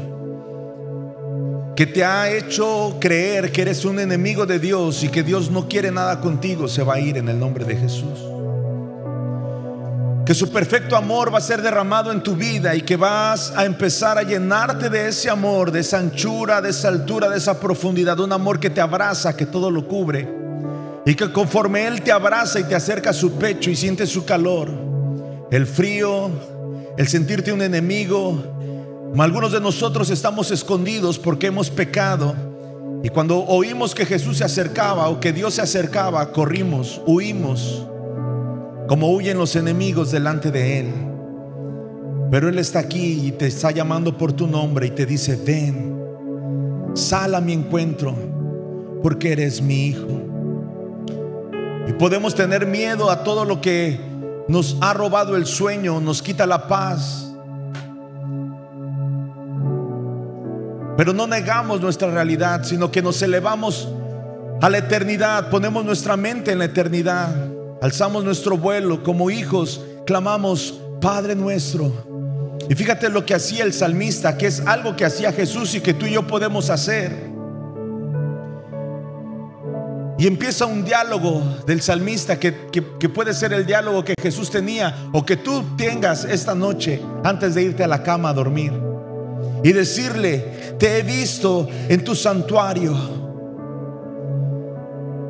[1.76, 5.68] que te ha hecho creer que eres un enemigo de Dios y que Dios no
[5.68, 8.18] quiere nada contigo, se va a ir en el nombre de Jesús.
[10.26, 13.66] Que su perfecto amor va a ser derramado en tu vida y que vas a
[13.66, 18.18] empezar a llenarte de ese amor, de esa anchura, de esa altura, de esa profundidad,
[18.22, 20.34] un amor que te abraza, que todo lo cubre.
[21.06, 24.24] Y que conforme Él te abraza y te acerca a su pecho y sientes su
[24.24, 24.88] calor,
[25.52, 26.30] el frío,
[26.98, 28.38] el sentirte un enemigo.
[29.18, 32.36] Algunos de nosotros estamos escondidos porque hemos pecado.
[33.04, 37.86] Y cuando oímos que Jesús se acercaba o que Dios se acercaba, corrimos, huimos,
[38.88, 40.94] como huyen los enemigos delante de Él.
[42.30, 45.98] Pero Él está aquí y te está llamando por tu nombre y te dice, ven,
[46.94, 48.14] sal a mi encuentro,
[49.02, 50.08] porque eres mi hijo.
[51.88, 54.09] Y podemos tener miedo a todo lo que
[54.50, 57.32] nos ha robado el sueño, nos quita la paz.
[60.98, 63.88] Pero no negamos nuestra realidad, sino que nos elevamos
[64.60, 67.30] a la eternidad, ponemos nuestra mente en la eternidad,
[67.80, 71.94] alzamos nuestro vuelo como hijos, clamamos, Padre nuestro.
[72.68, 75.94] Y fíjate lo que hacía el salmista, que es algo que hacía Jesús y que
[75.94, 77.29] tú y yo podemos hacer.
[80.20, 85.26] Y empieza un diálogo del salmista que, puede ser el diálogo que Jesús tenía o
[85.26, 88.74] que tú tengas esta noche antes de irte a la cama a dormir.
[89.64, 92.98] Y decirle, te he visto en tu santuario.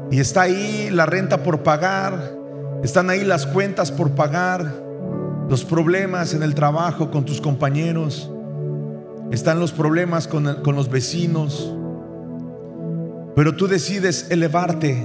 [0.09, 2.33] Y está ahí la renta por pagar,
[2.83, 4.73] están ahí las cuentas por pagar,
[5.47, 8.31] los problemas en el trabajo con tus compañeros,
[9.29, 11.75] están los problemas con, con los vecinos
[13.39, 15.01] pero tú decides elevarte.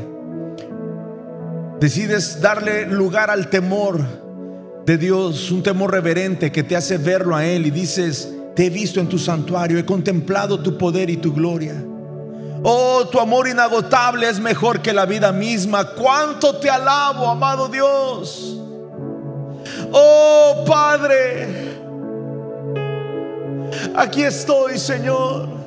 [1.79, 4.01] Decides darle lugar al temor
[4.85, 8.70] de Dios, un temor reverente que te hace verlo a Él y dices, te he
[8.70, 11.81] visto en tu santuario, he contemplado tu poder y tu gloria.
[12.64, 15.90] Oh, tu amor inagotable es mejor que la vida misma.
[15.90, 18.59] Cuánto te alabo, amado Dios.
[19.92, 21.77] Oh, Padre.
[23.94, 25.63] Aquí estoy, Señor.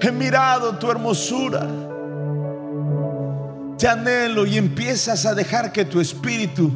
[0.00, 1.66] He mirado tu hermosura.
[3.76, 6.70] Te anhelo y empiezas a dejar que tu espíritu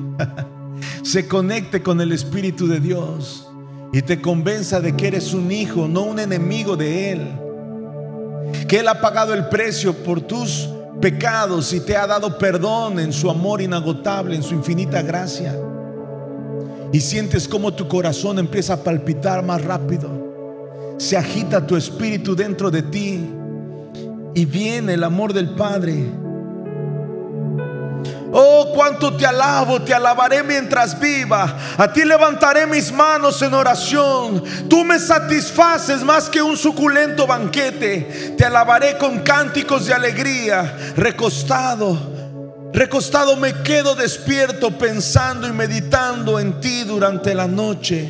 [1.02, 3.48] se conecte con el espíritu de Dios
[3.92, 8.66] y te convenza de que eres un hijo, no un enemigo de Él.
[8.66, 10.68] Que Él ha pagado el precio por tus
[11.00, 15.56] pecados y te ha dado perdón en su amor inagotable, en su infinita gracia.
[16.92, 20.31] Y sientes como tu corazón empieza a palpitar más rápido
[21.02, 23.28] se agita tu espíritu dentro de ti
[24.34, 26.04] y viene el amor del Padre.
[28.32, 31.58] Oh, cuánto te alabo, te alabaré mientras viva.
[31.76, 34.44] A ti levantaré mis manos en oración.
[34.70, 38.34] Tú me satisfaces más que un suculento banquete.
[38.38, 40.78] Te alabaré con cánticos de alegría.
[40.96, 41.98] Recostado,
[42.72, 48.08] recostado me quedo despierto pensando y meditando en ti durante la noche.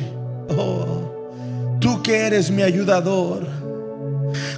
[0.55, 1.02] Oh.
[1.83, 3.45] Tú que eres mi ayudador.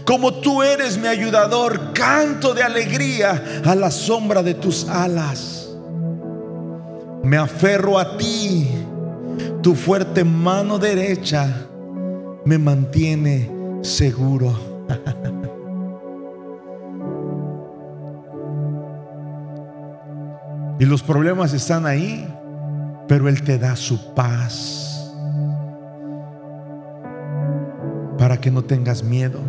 [0.06, 5.76] Como tú eres mi ayudador, canto de alegría a la sombra de tus alas.
[7.24, 8.70] Me aferro a ti.
[9.64, 11.48] Tu fuerte mano derecha
[12.46, 13.50] me mantiene
[13.82, 14.54] seguro.
[20.80, 22.32] y los problemas están ahí,
[23.08, 24.95] pero Él te da su paz.
[28.18, 29.40] Para que no tengas miedo,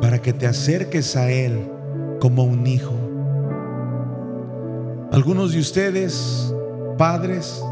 [0.00, 1.68] para que te acerques a Él
[2.20, 2.94] como un hijo.
[5.10, 6.54] Algunos de ustedes,
[6.96, 7.62] padres,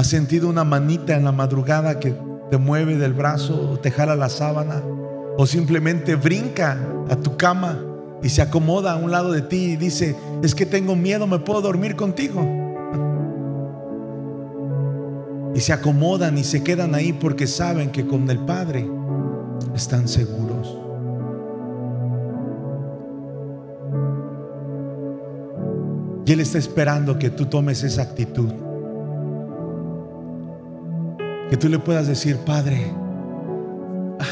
[0.00, 2.14] ¿Ha sentido una manita en la madrugada que
[2.50, 4.82] te mueve del brazo o te jala la sábana
[5.36, 6.78] o simplemente brinca
[7.10, 7.78] a tu cama
[8.22, 11.38] y se acomoda a un lado de ti y dice, es que tengo miedo, me
[11.38, 12.69] puedo dormir contigo?
[15.54, 18.88] Y se acomodan y se quedan ahí porque saben que con el Padre
[19.74, 20.76] están seguros.
[26.24, 28.52] Y Él está esperando que tú tomes esa actitud.
[31.48, 32.92] Que tú le puedas decir, Padre,
[34.20, 34.24] ah,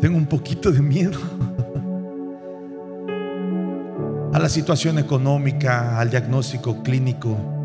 [0.00, 1.18] tengo un poquito de miedo
[4.32, 7.57] a la situación económica, al diagnóstico clínico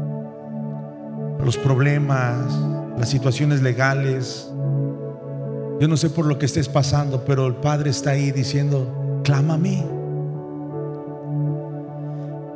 [1.44, 2.54] los problemas,
[2.98, 4.50] las situaciones legales.
[5.80, 9.56] Yo no sé por lo que estés pasando, pero el Padre está ahí diciendo, clama
[9.56, 9.84] a mí.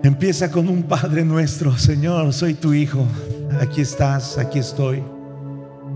[0.03, 3.05] Empieza con un Padre nuestro, Señor, soy tu Hijo,
[3.59, 5.03] aquí estás, aquí estoy.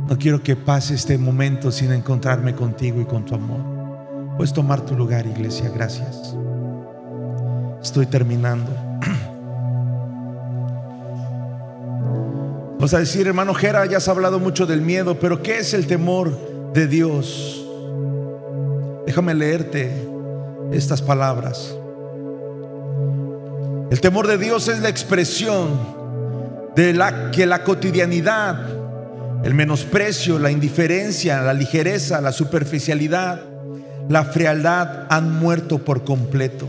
[0.10, 3.62] No quiero que pase este momento sin encontrarme contigo y con tu amor.
[4.36, 6.36] Puedes tomar tu lugar, iglesia, gracias.
[7.82, 8.91] Estoy terminando.
[12.82, 15.86] Vamos a decir, hermano Jera, ya has hablado mucho del miedo, pero ¿qué es el
[15.86, 16.36] temor
[16.74, 17.64] de Dios?
[19.06, 19.92] Déjame leerte
[20.72, 21.76] estas palabras.
[23.92, 25.80] El temor de Dios es la expresión
[26.76, 28.66] de la que la cotidianidad,
[29.44, 33.42] el menosprecio, la indiferencia, la ligereza, la superficialidad,
[34.10, 36.68] la frialdad han muerto por completo.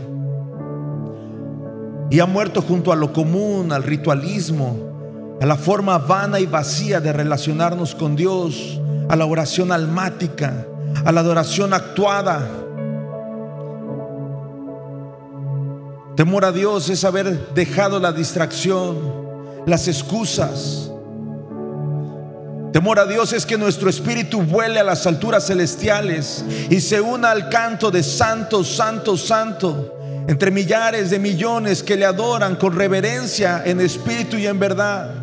[2.11, 4.92] Y han muerto junto a lo común, al ritualismo,
[5.41, 8.79] a la forma vana y vacía de relacionarnos con Dios,
[9.09, 10.65] a la oración almática,
[11.05, 12.47] a la adoración actuada.
[16.15, 18.97] Temor a Dios es haber dejado la distracción,
[19.65, 20.91] las excusas.
[22.71, 27.31] Temor a Dios es que nuestro espíritu vuele a las alturas celestiales y se una
[27.31, 29.95] al canto de santo, santo, santo,
[30.27, 35.22] entre millares de millones que le adoran con reverencia en espíritu y en verdad.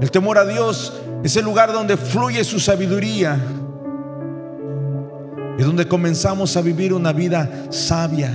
[0.00, 3.38] El temor a Dios es el lugar donde fluye su sabiduría
[5.58, 8.32] y donde comenzamos a vivir una vida sabia.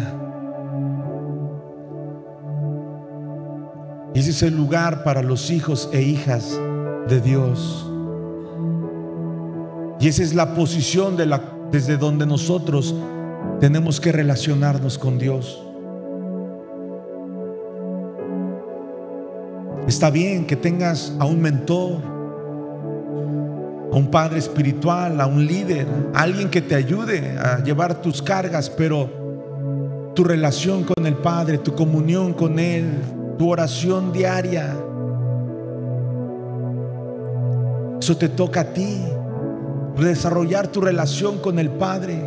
[4.14, 6.58] Ese es el lugar para los hijos e hijas
[7.10, 7.90] de Dios.
[10.00, 11.18] Y esa es la posición
[11.72, 12.94] desde donde nosotros
[13.60, 15.65] tenemos que relacionarnos con Dios.
[19.88, 22.02] Está bien que tengas a un mentor,
[23.92, 28.22] a un padre espiritual, a un líder, a alguien que te ayude a llevar tus
[28.22, 32.86] cargas, pero tu relación con el Padre, tu comunión con Él,
[33.38, 34.74] tu oración diaria,
[38.00, 39.02] eso te toca a ti,
[39.98, 42.22] desarrollar tu relación con el Padre.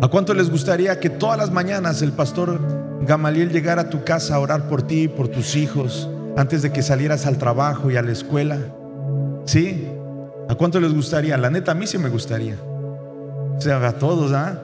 [0.00, 2.60] ¿A cuánto les gustaría que todas las mañanas el pastor
[3.04, 6.82] Gamaliel llegara a tu casa a orar por ti, por tus hijos, antes de que
[6.82, 8.58] salieras al trabajo y a la escuela.
[9.44, 9.88] ¿Sí?
[10.48, 11.36] ¿A cuánto les gustaría?
[11.36, 12.56] La neta, a mí sí me gustaría.
[13.56, 14.62] O sea, a todos, ¿ah?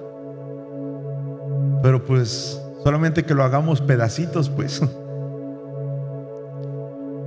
[1.82, 4.80] Pero pues solamente que lo hagamos pedacitos, pues.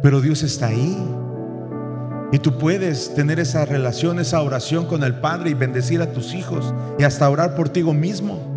[0.01, 0.97] Pero Dios está ahí.
[2.32, 6.34] Y tú puedes tener esa relación, esa oración con el Padre y bendecir a tus
[6.34, 8.53] hijos y hasta orar por ti mismo.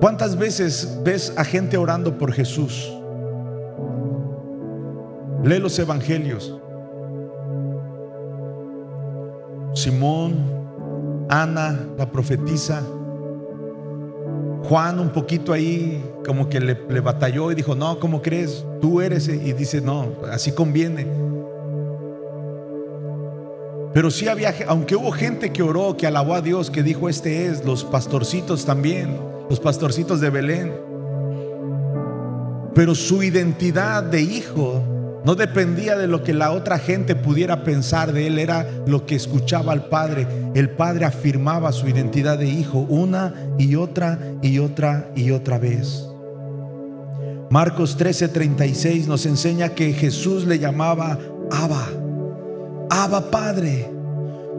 [0.00, 2.92] ¿Cuántas veces ves a gente orando por Jesús?
[5.42, 6.56] Lee los evangelios.
[9.74, 10.36] Simón,
[11.28, 12.82] Ana, la profetisa,
[14.68, 18.64] Juan un poquito ahí como que le, batalló y dijo, no, ¿cómo crees?
[18.80, 19.26] Tú eres.
[19.26, 21.06] Y dice, no, así conviene.
[23.94, 27.46] Pero sí había, aunque hubo gente que oró, que alabó a Dios, que dijo, este
[27.46, 30.72] es, los pastorcitos también los pastorcitos de Belén.
[32.74, 34.82] Pero su identidad de hijo
[35.24, 39.16] no dependía de lo que la otra gente pudiera pensar de él, era lo que
[39.16, 40.26] escuchaba al Padre.
[40.54, 46.06] El Padre afirmaba su identidad de hijo una y otra y otra y otra vez.
[47.50, 51.18] Marcos 13:36 nos enseña que Jesús le llamaba
[51.50, 51.88] Abba,
[52.90, 53.90] Abba Padre.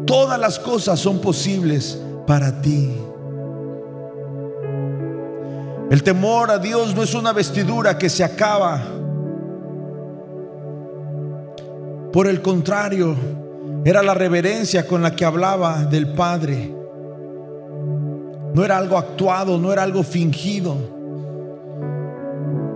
[0.05, 2.91] Todas las cosas son posibles para ti.
[5.89, 8.79] El temor a Dios no es una vestidura que se acaba.
[12.13, 13.15] Por el contrario,
[13.83, 16.75] era la reverencia con la que hablaba del Padre.
[18.53, 20.75] No era algo actuado, no era algo fingido.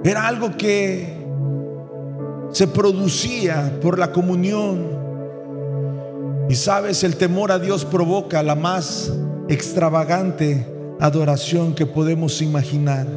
[0.03, 1.23] Era algo que
[2.51, 4.87] se producía por la comunión.
[6.49, 9.13] Y sabes, el temor a Dios provoca la más
[9.49, 10.67] extravagante
[10.99, 13.07] adoración que podemos imaginar.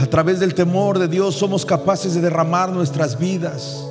[0.00, 3.84] A través del temor de Dios somos capaces de derramar nuestras vidas.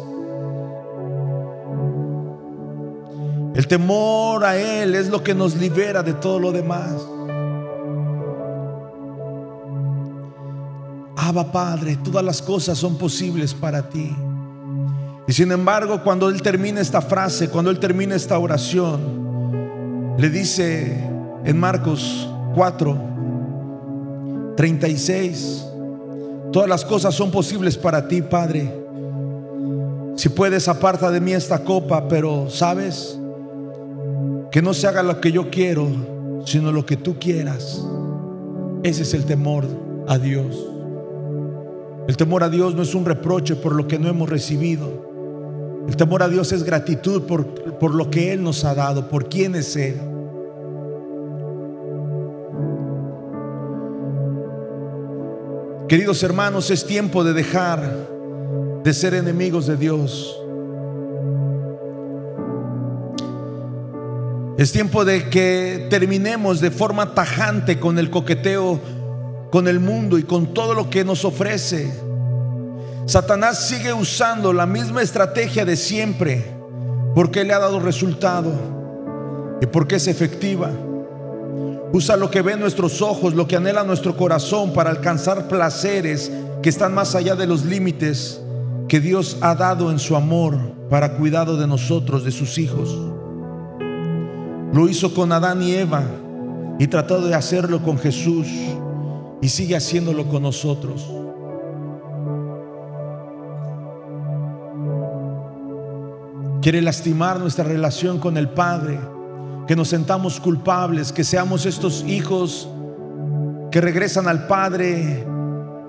[3.53, 6.93] El temor a Él es lo que nos libera de todo lo demás.
[11.17, 14.15] Abba Padre, todas las cosas son posibles para ti.
[15.27, 21.03] Y sin embargo, cuando Él termina esta frase, cuando Él termina esta oración, le dice
[21.43, 22.97] en Marcos 4,
[24.55, 25.65] 36,
[26.53, 28.73] todas las cosas son posibles para ti, Padre.
[30.15, 33.19] Si puedes, aparta de mí esta copa, pero sabes
[34.49, 35.87] que no se haga lo que yo quiero,
[36.45, 37.85] sino lo que tú quieras.
[38.81, 39.65] Ese es el temor
[40.07, 40.55] a Dios.
[42.07, 45.06] El temor a Dios no es un reproche por lo que no hemos recibido.
[45.87, 47.45] El temor a Dios es gratitud por,
[47.79, 49.99] por lo que Él nos ha dado, por quién es Él.
[55.87, 58.07] Queridos hermanos, es tiempo de dejar
[58.83, 60.37] de ser enemigos de Dios.
[64.57, 68.81] Es tiempo de que terminemos de forma tajante con el coqueteo
[69.49, 72.06] con el mundo y con todo lo que nos ofrece.
[73.07, 76.45] Satanás sigue usando la misma estrategia de siempre
[77.15, 78.51] porque le ha dado resultado
[79.61, 80.69] y porque es efectiva.
[81.93, 86.29] Usa lo que ven nuestros ojos, lo que anhela nuestro corazón para alcanzar placeres
[86.61, 88.41] que están más allá de los límites
[88.89, 90.57] que Dios ha dado en su amor
[90.89, 92.93] para cuidado de nosotros, de sus hijos.
[94.73, 96.03] Lo hizo con Adán y Eva
[96.77, 98.47] y trató de hacerlo con Jesús
[99.41, 101.09] y sigue haciéndolo con nosotros.
[106.61, 108.99] Quiere lastimar nuestra relación con el Padre,
[109.67, 112.69] que nos sentamos culpables, que seamos estos hijos
[113.71, 115.25] que regresan al Padre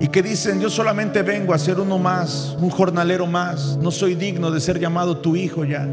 [0.00, 4.14] y que dicen, yo solamente vengo a ser uno más, un jornalero más, no soy
[4.14, 5.88] digno de ser llamado tu hijo ya.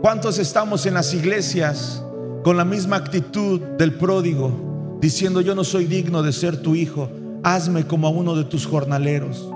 [0.00, 2.02] ¿Cuántos estamos en las iglesias
[2.42, 4.70] con la misma actitud del pródigo?
[5.00, 7.08] diciendo, yo no soy digno de ser tu hijo,
[7.42, 9.48] hazme como a uno de tus jornaleros.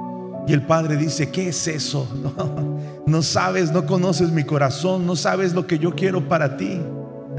[0.47, 2.07] Y el padre dice, ¿qué es eso?
[3.07, 6.81] No, sabes, no conoces mi corazón, no sabes lo que yo quiero para ti.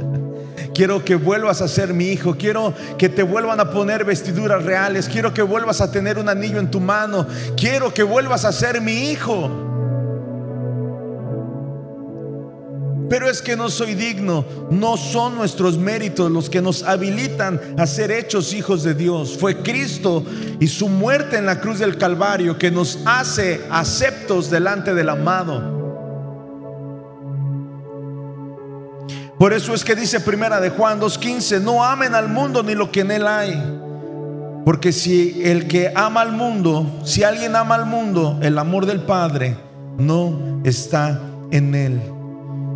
[0.76, 2.36] Quiero que vuelvas a ser mi hijo.
[2.36, 5.10] Quiero que te vuelvan a poner vestiduras reales.
[5.10, 7.26] Quiero que vuelvas a tener un anillo en tu mano.
[7.58, 9.64] Quiero que vuelvas a ser mi hijo.
[13.10, 14.45] Pero es que no soy digno.
[14.72, 19.38] No son nuestros méritos los que nos habilitan a ser hechos hijos de Dios.
[19.39, 20.24] Fue Cristo
[20.60, 25.76] y su muerte en la cruz del Calvario que nos hace aceptos delante del amado.
[29.38, 32.91] Por eso es que dice primera de Juan 2:15, no amen al mundo ni lo
[32.91, 33.82] que en él hay.
[34.64, 39.01] Porque si el que ama al mundo, si alguien ama al mundo, el amor del
[39.01, 39.56] Padre
[39.97, 42.14] no está en él.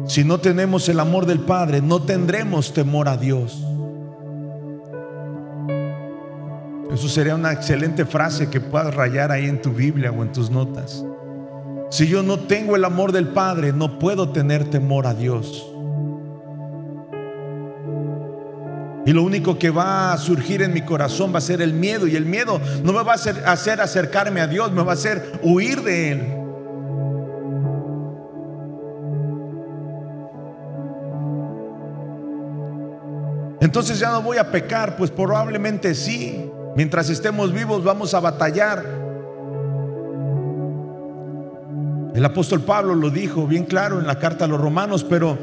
[0.10, 3.64] Si no tenemos el amor del Padre, no tendremos temor a Dios.
[6.92, 10.50] Eso sería una excelente frase que puedas rayar ahí en tu Biblia o en tus
[10.50, 11.06] notas.
[11.92, 15.72] Si yo no tengo el amor del Padre, no puedo tener temor a Dios.
[19.06, 22.08] Y lo único que va a surgir en mi corazón va a ser el miedo.
[22.08, 23.44] Y el miedo no me va a hacer,
[23.80, 26.39] acercarme a Dios, me va a hacer huir de Él.
[33.62, 36.50] Entonces ya no voy a pecar, pues probablemente sí.
[36.76, 38.86] Mientras estemos vivos vamos a batallar.
[42.14, 45.38] El apóstol Pablo lo dijo bien claro en la carta a los romanos, pero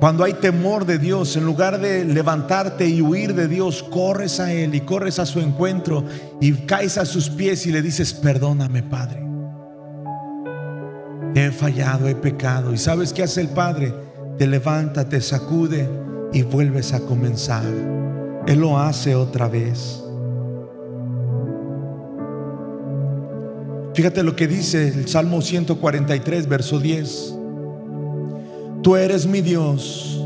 [0.00, 4.50] cuando hay temor de Dios, en lugar de levantarte y huir de Dios, corres a
[4.52, 6.04] Él y corres a su encuentro
[6.40, 9.22] y caes a sus pies y le dices, perdóname Padre.
[11.34, 12.72] He fallado, he pecado.
[12.72, 13.94] ¿Y sabes qué hace el Padre?
[14.38, 15.88] Te levanta, te sacude
[16.32, 17.64] y vuelves a comenzar.
[18.46, 20.02] Él lo hace otra vez.
[23.94, 27.34] Fíjate lo que dice el Salmo 143, verso 10.
[28.82, 30.24] Tú eres mi Dios.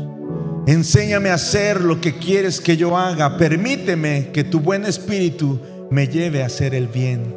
[0.67, 3.37] Enséñame a hacer lo que quieres que yo haga.
[3.37, 7.35] Permíteme que tu buen espíritu me lleve a hacer el bien.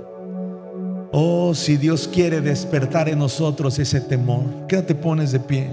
[1.10, 5.70] Oh, si Dios quiere despertar en nosotros ese temor, ¿qué te pones de pie?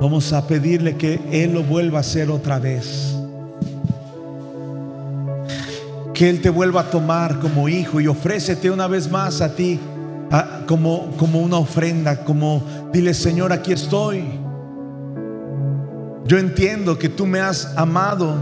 [0.00, 3.16] Vamos a pedirle que Él lo vuelva a hacer otra vez.
[6.14, 9.80] Que Él te vuelva a tomar como hijo y ofrécete una vez más a ti
[10.66, 14.24] como, como una ofrenda, como dile Señor, aquí estoy.
[16.26, 18.36] Yo entiendo que tú me has amado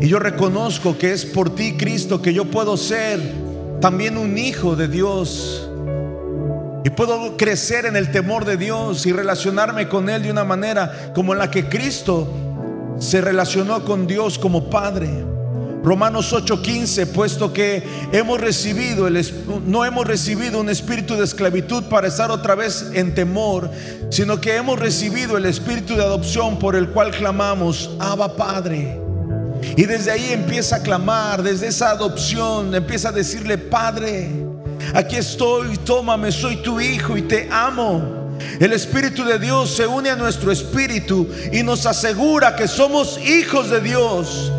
[0.00, 3.20] y yo reconozco que es por ti, Cristo, que yo puedo ser
[3.80, 5.65] también un hijo de Dios
[6.86, 11.10] y puedo crecer en el temor de Dios y relacionarme con Él de una manera
[11.16, 12.32] como la que Cristo
[13.00, 15.08] se relacionó con Dios como Padre.
[15.82, 17.82] Romanos 8:15, puesto que
[18.12, 19.20] hemos recibido el,
[19.66, 23.68] no hemos recibido un espíritu de esclavitud para estar otra vez en temor,
[24.08, 29.00] sino que hemos recibido el espíritu de adopción por el cual clamamos, Abba Padre.
[29.76, 34.45] Y desde ahí empieza a clamar, desde esa adopción empieza a decirle, Padre,
[34.96, 38.30] Aquí estoy, tómame, soy tu hijo y te amo.
[38.58, 43.68] El Espíritu de Dios se une a nuestro espíritu y nos asegura que somos hijos
[43.68, 44.50] de Dios.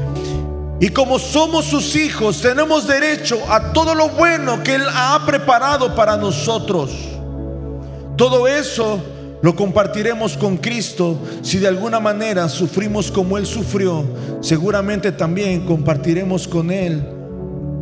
[0.80, 5.96] Y como somos sus hijos, tenemos derecho a todo lo bueno que Él ha preparado
[5.96, 6.92] para nosotros.
[8.16, 9.02] Todo eso
[9.42, 11.18] Lo compartiremos con Cristo.
[11.44, 14.04] Si de alguna manera sufrimos como Él sufrió,
[14.42, 17.17] seguramente también compartiremos con Él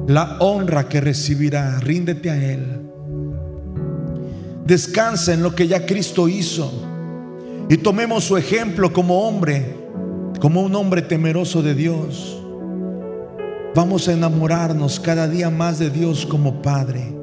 [0.08, 1.80] la honra que recibirá.
[1.80, 2.82] Ríndete a Él.
[4.66, 6.72] Descansa en lo que ya Cristo hizo.
[7.70, 9.76] Y tomemos su ejemplo como hombre,
[10.40, 12.42] como un hombre temeroso de Dios.
[13.74, 17.14] Vamos a enamorarnos cada día más de Dios como Padre.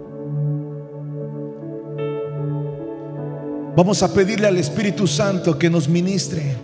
[3.74, 6.56] Vamos a pedirle al Espíritu Santo que nos ministre,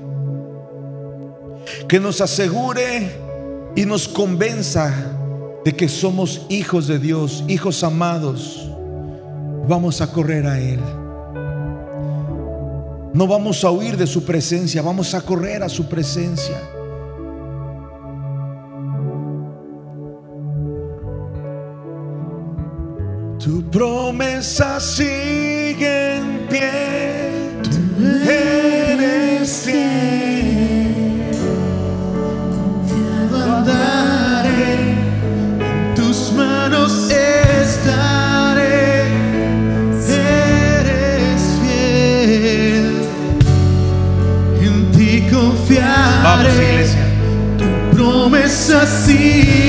[1.89, 3.11] que nos asegure
[3.75, 4.93] y nos convenza
[5.69, 8.67] de que somos hijos de Dios, hijos amados.
[9.69, 10.81] Vamos a correr a Él.
[13.13, 16.59] No vamos a huir de su presencia, vamos a correr a su presencia.
[23.39, 30.38] Tu promesa sigue en pie, tú eres fiel.
[48.79, 49.68] Promesa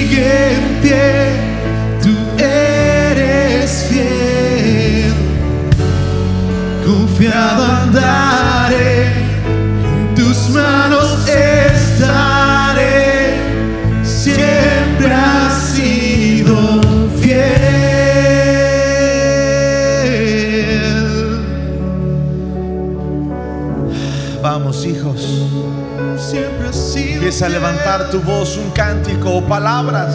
[27.41, 30.13] a levantar tu voz, un cántico o palabras.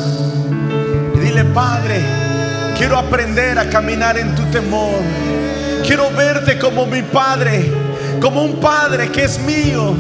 [1.15, 2.03] Y dile, Padre,
[2.77, 5.01] quiero aprender a caminar en tu temor.
[5.87, 7.73] Quiero verte como mi Padre,
[8.21, 9.95] como un Padre que es mío.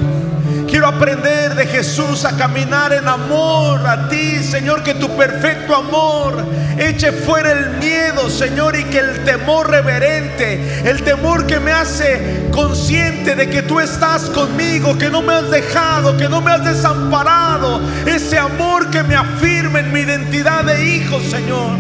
[0.69, 6.45] Quiero aprender de Jesús a caminar en amor a ti, Señor, que tu perfecto amor
[6.79, 12.49] eche fuera el miedo, Señor, y que el temor reverente, el temor que me hace
[12.51, 16.65] consciente de que tú estás conmigo, que no me has dejado, que no me has
[16.65, 21.79] desamparado, ese amor que me afirma en mi identidad de hijo, Señor.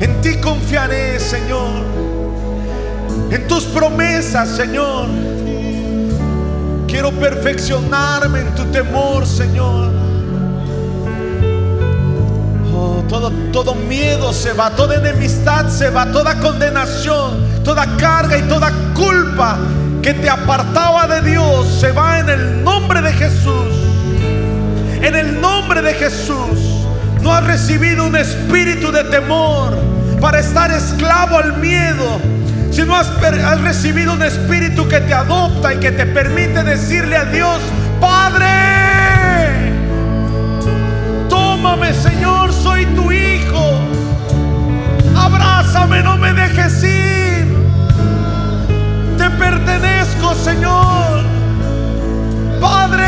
[0.00, 1.84] En ti confiaré, Señor.
[3.30, 5.39] En tus promesas, Señor.
[6.90, 9.92] Quiero perfeccionarme en tu temor, Señor.
[12.74, 18.42] Oh, todo, todo miedo se va, toda enemistad se va, toda condenación, toda carga y
[18.42, 19.56] toda culpa
[20.02, 23.72] que te apartaba de Dios se va en el nombre de Jesús.
[25.00, 26.58] En el nombre de Jesús.
[27.22, 29.78] No has recibido un espíritu de temor
[30.20, 32.18] para estar esclavo al miedo.
[32.70, 33.10] Si no has,
[33.60, 37.58] recibido un espíritu que te adopta y que te permite decirle a Dios,
[38.00, 39.72] Padre,
[41.28, 43.80] tómame Señor, soy tu hijo.
[45.16, 47.46] Abrázame, no me dejes ir.
[49.18, 51.24] Te pertenezco, Señor.
[52.60, 53.04] Padre.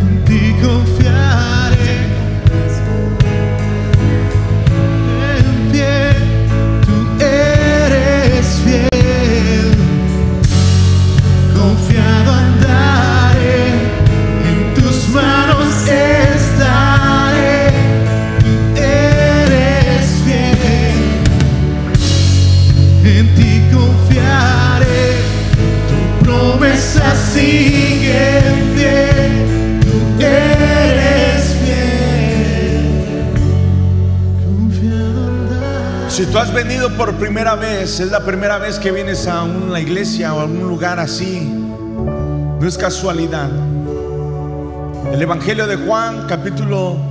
[0.00, 1.59] En ti confiaré.
[8.50, 8.89] Eres fiel.
[36.30, 40.32] Tú has venido por primera vez, es la primera vez que vienes a una iglesia
[40.32, 43.50] o a un lugar así, no es casualidad.
[45.12, 47.09] El Evangelio de Juan, capítulo 1,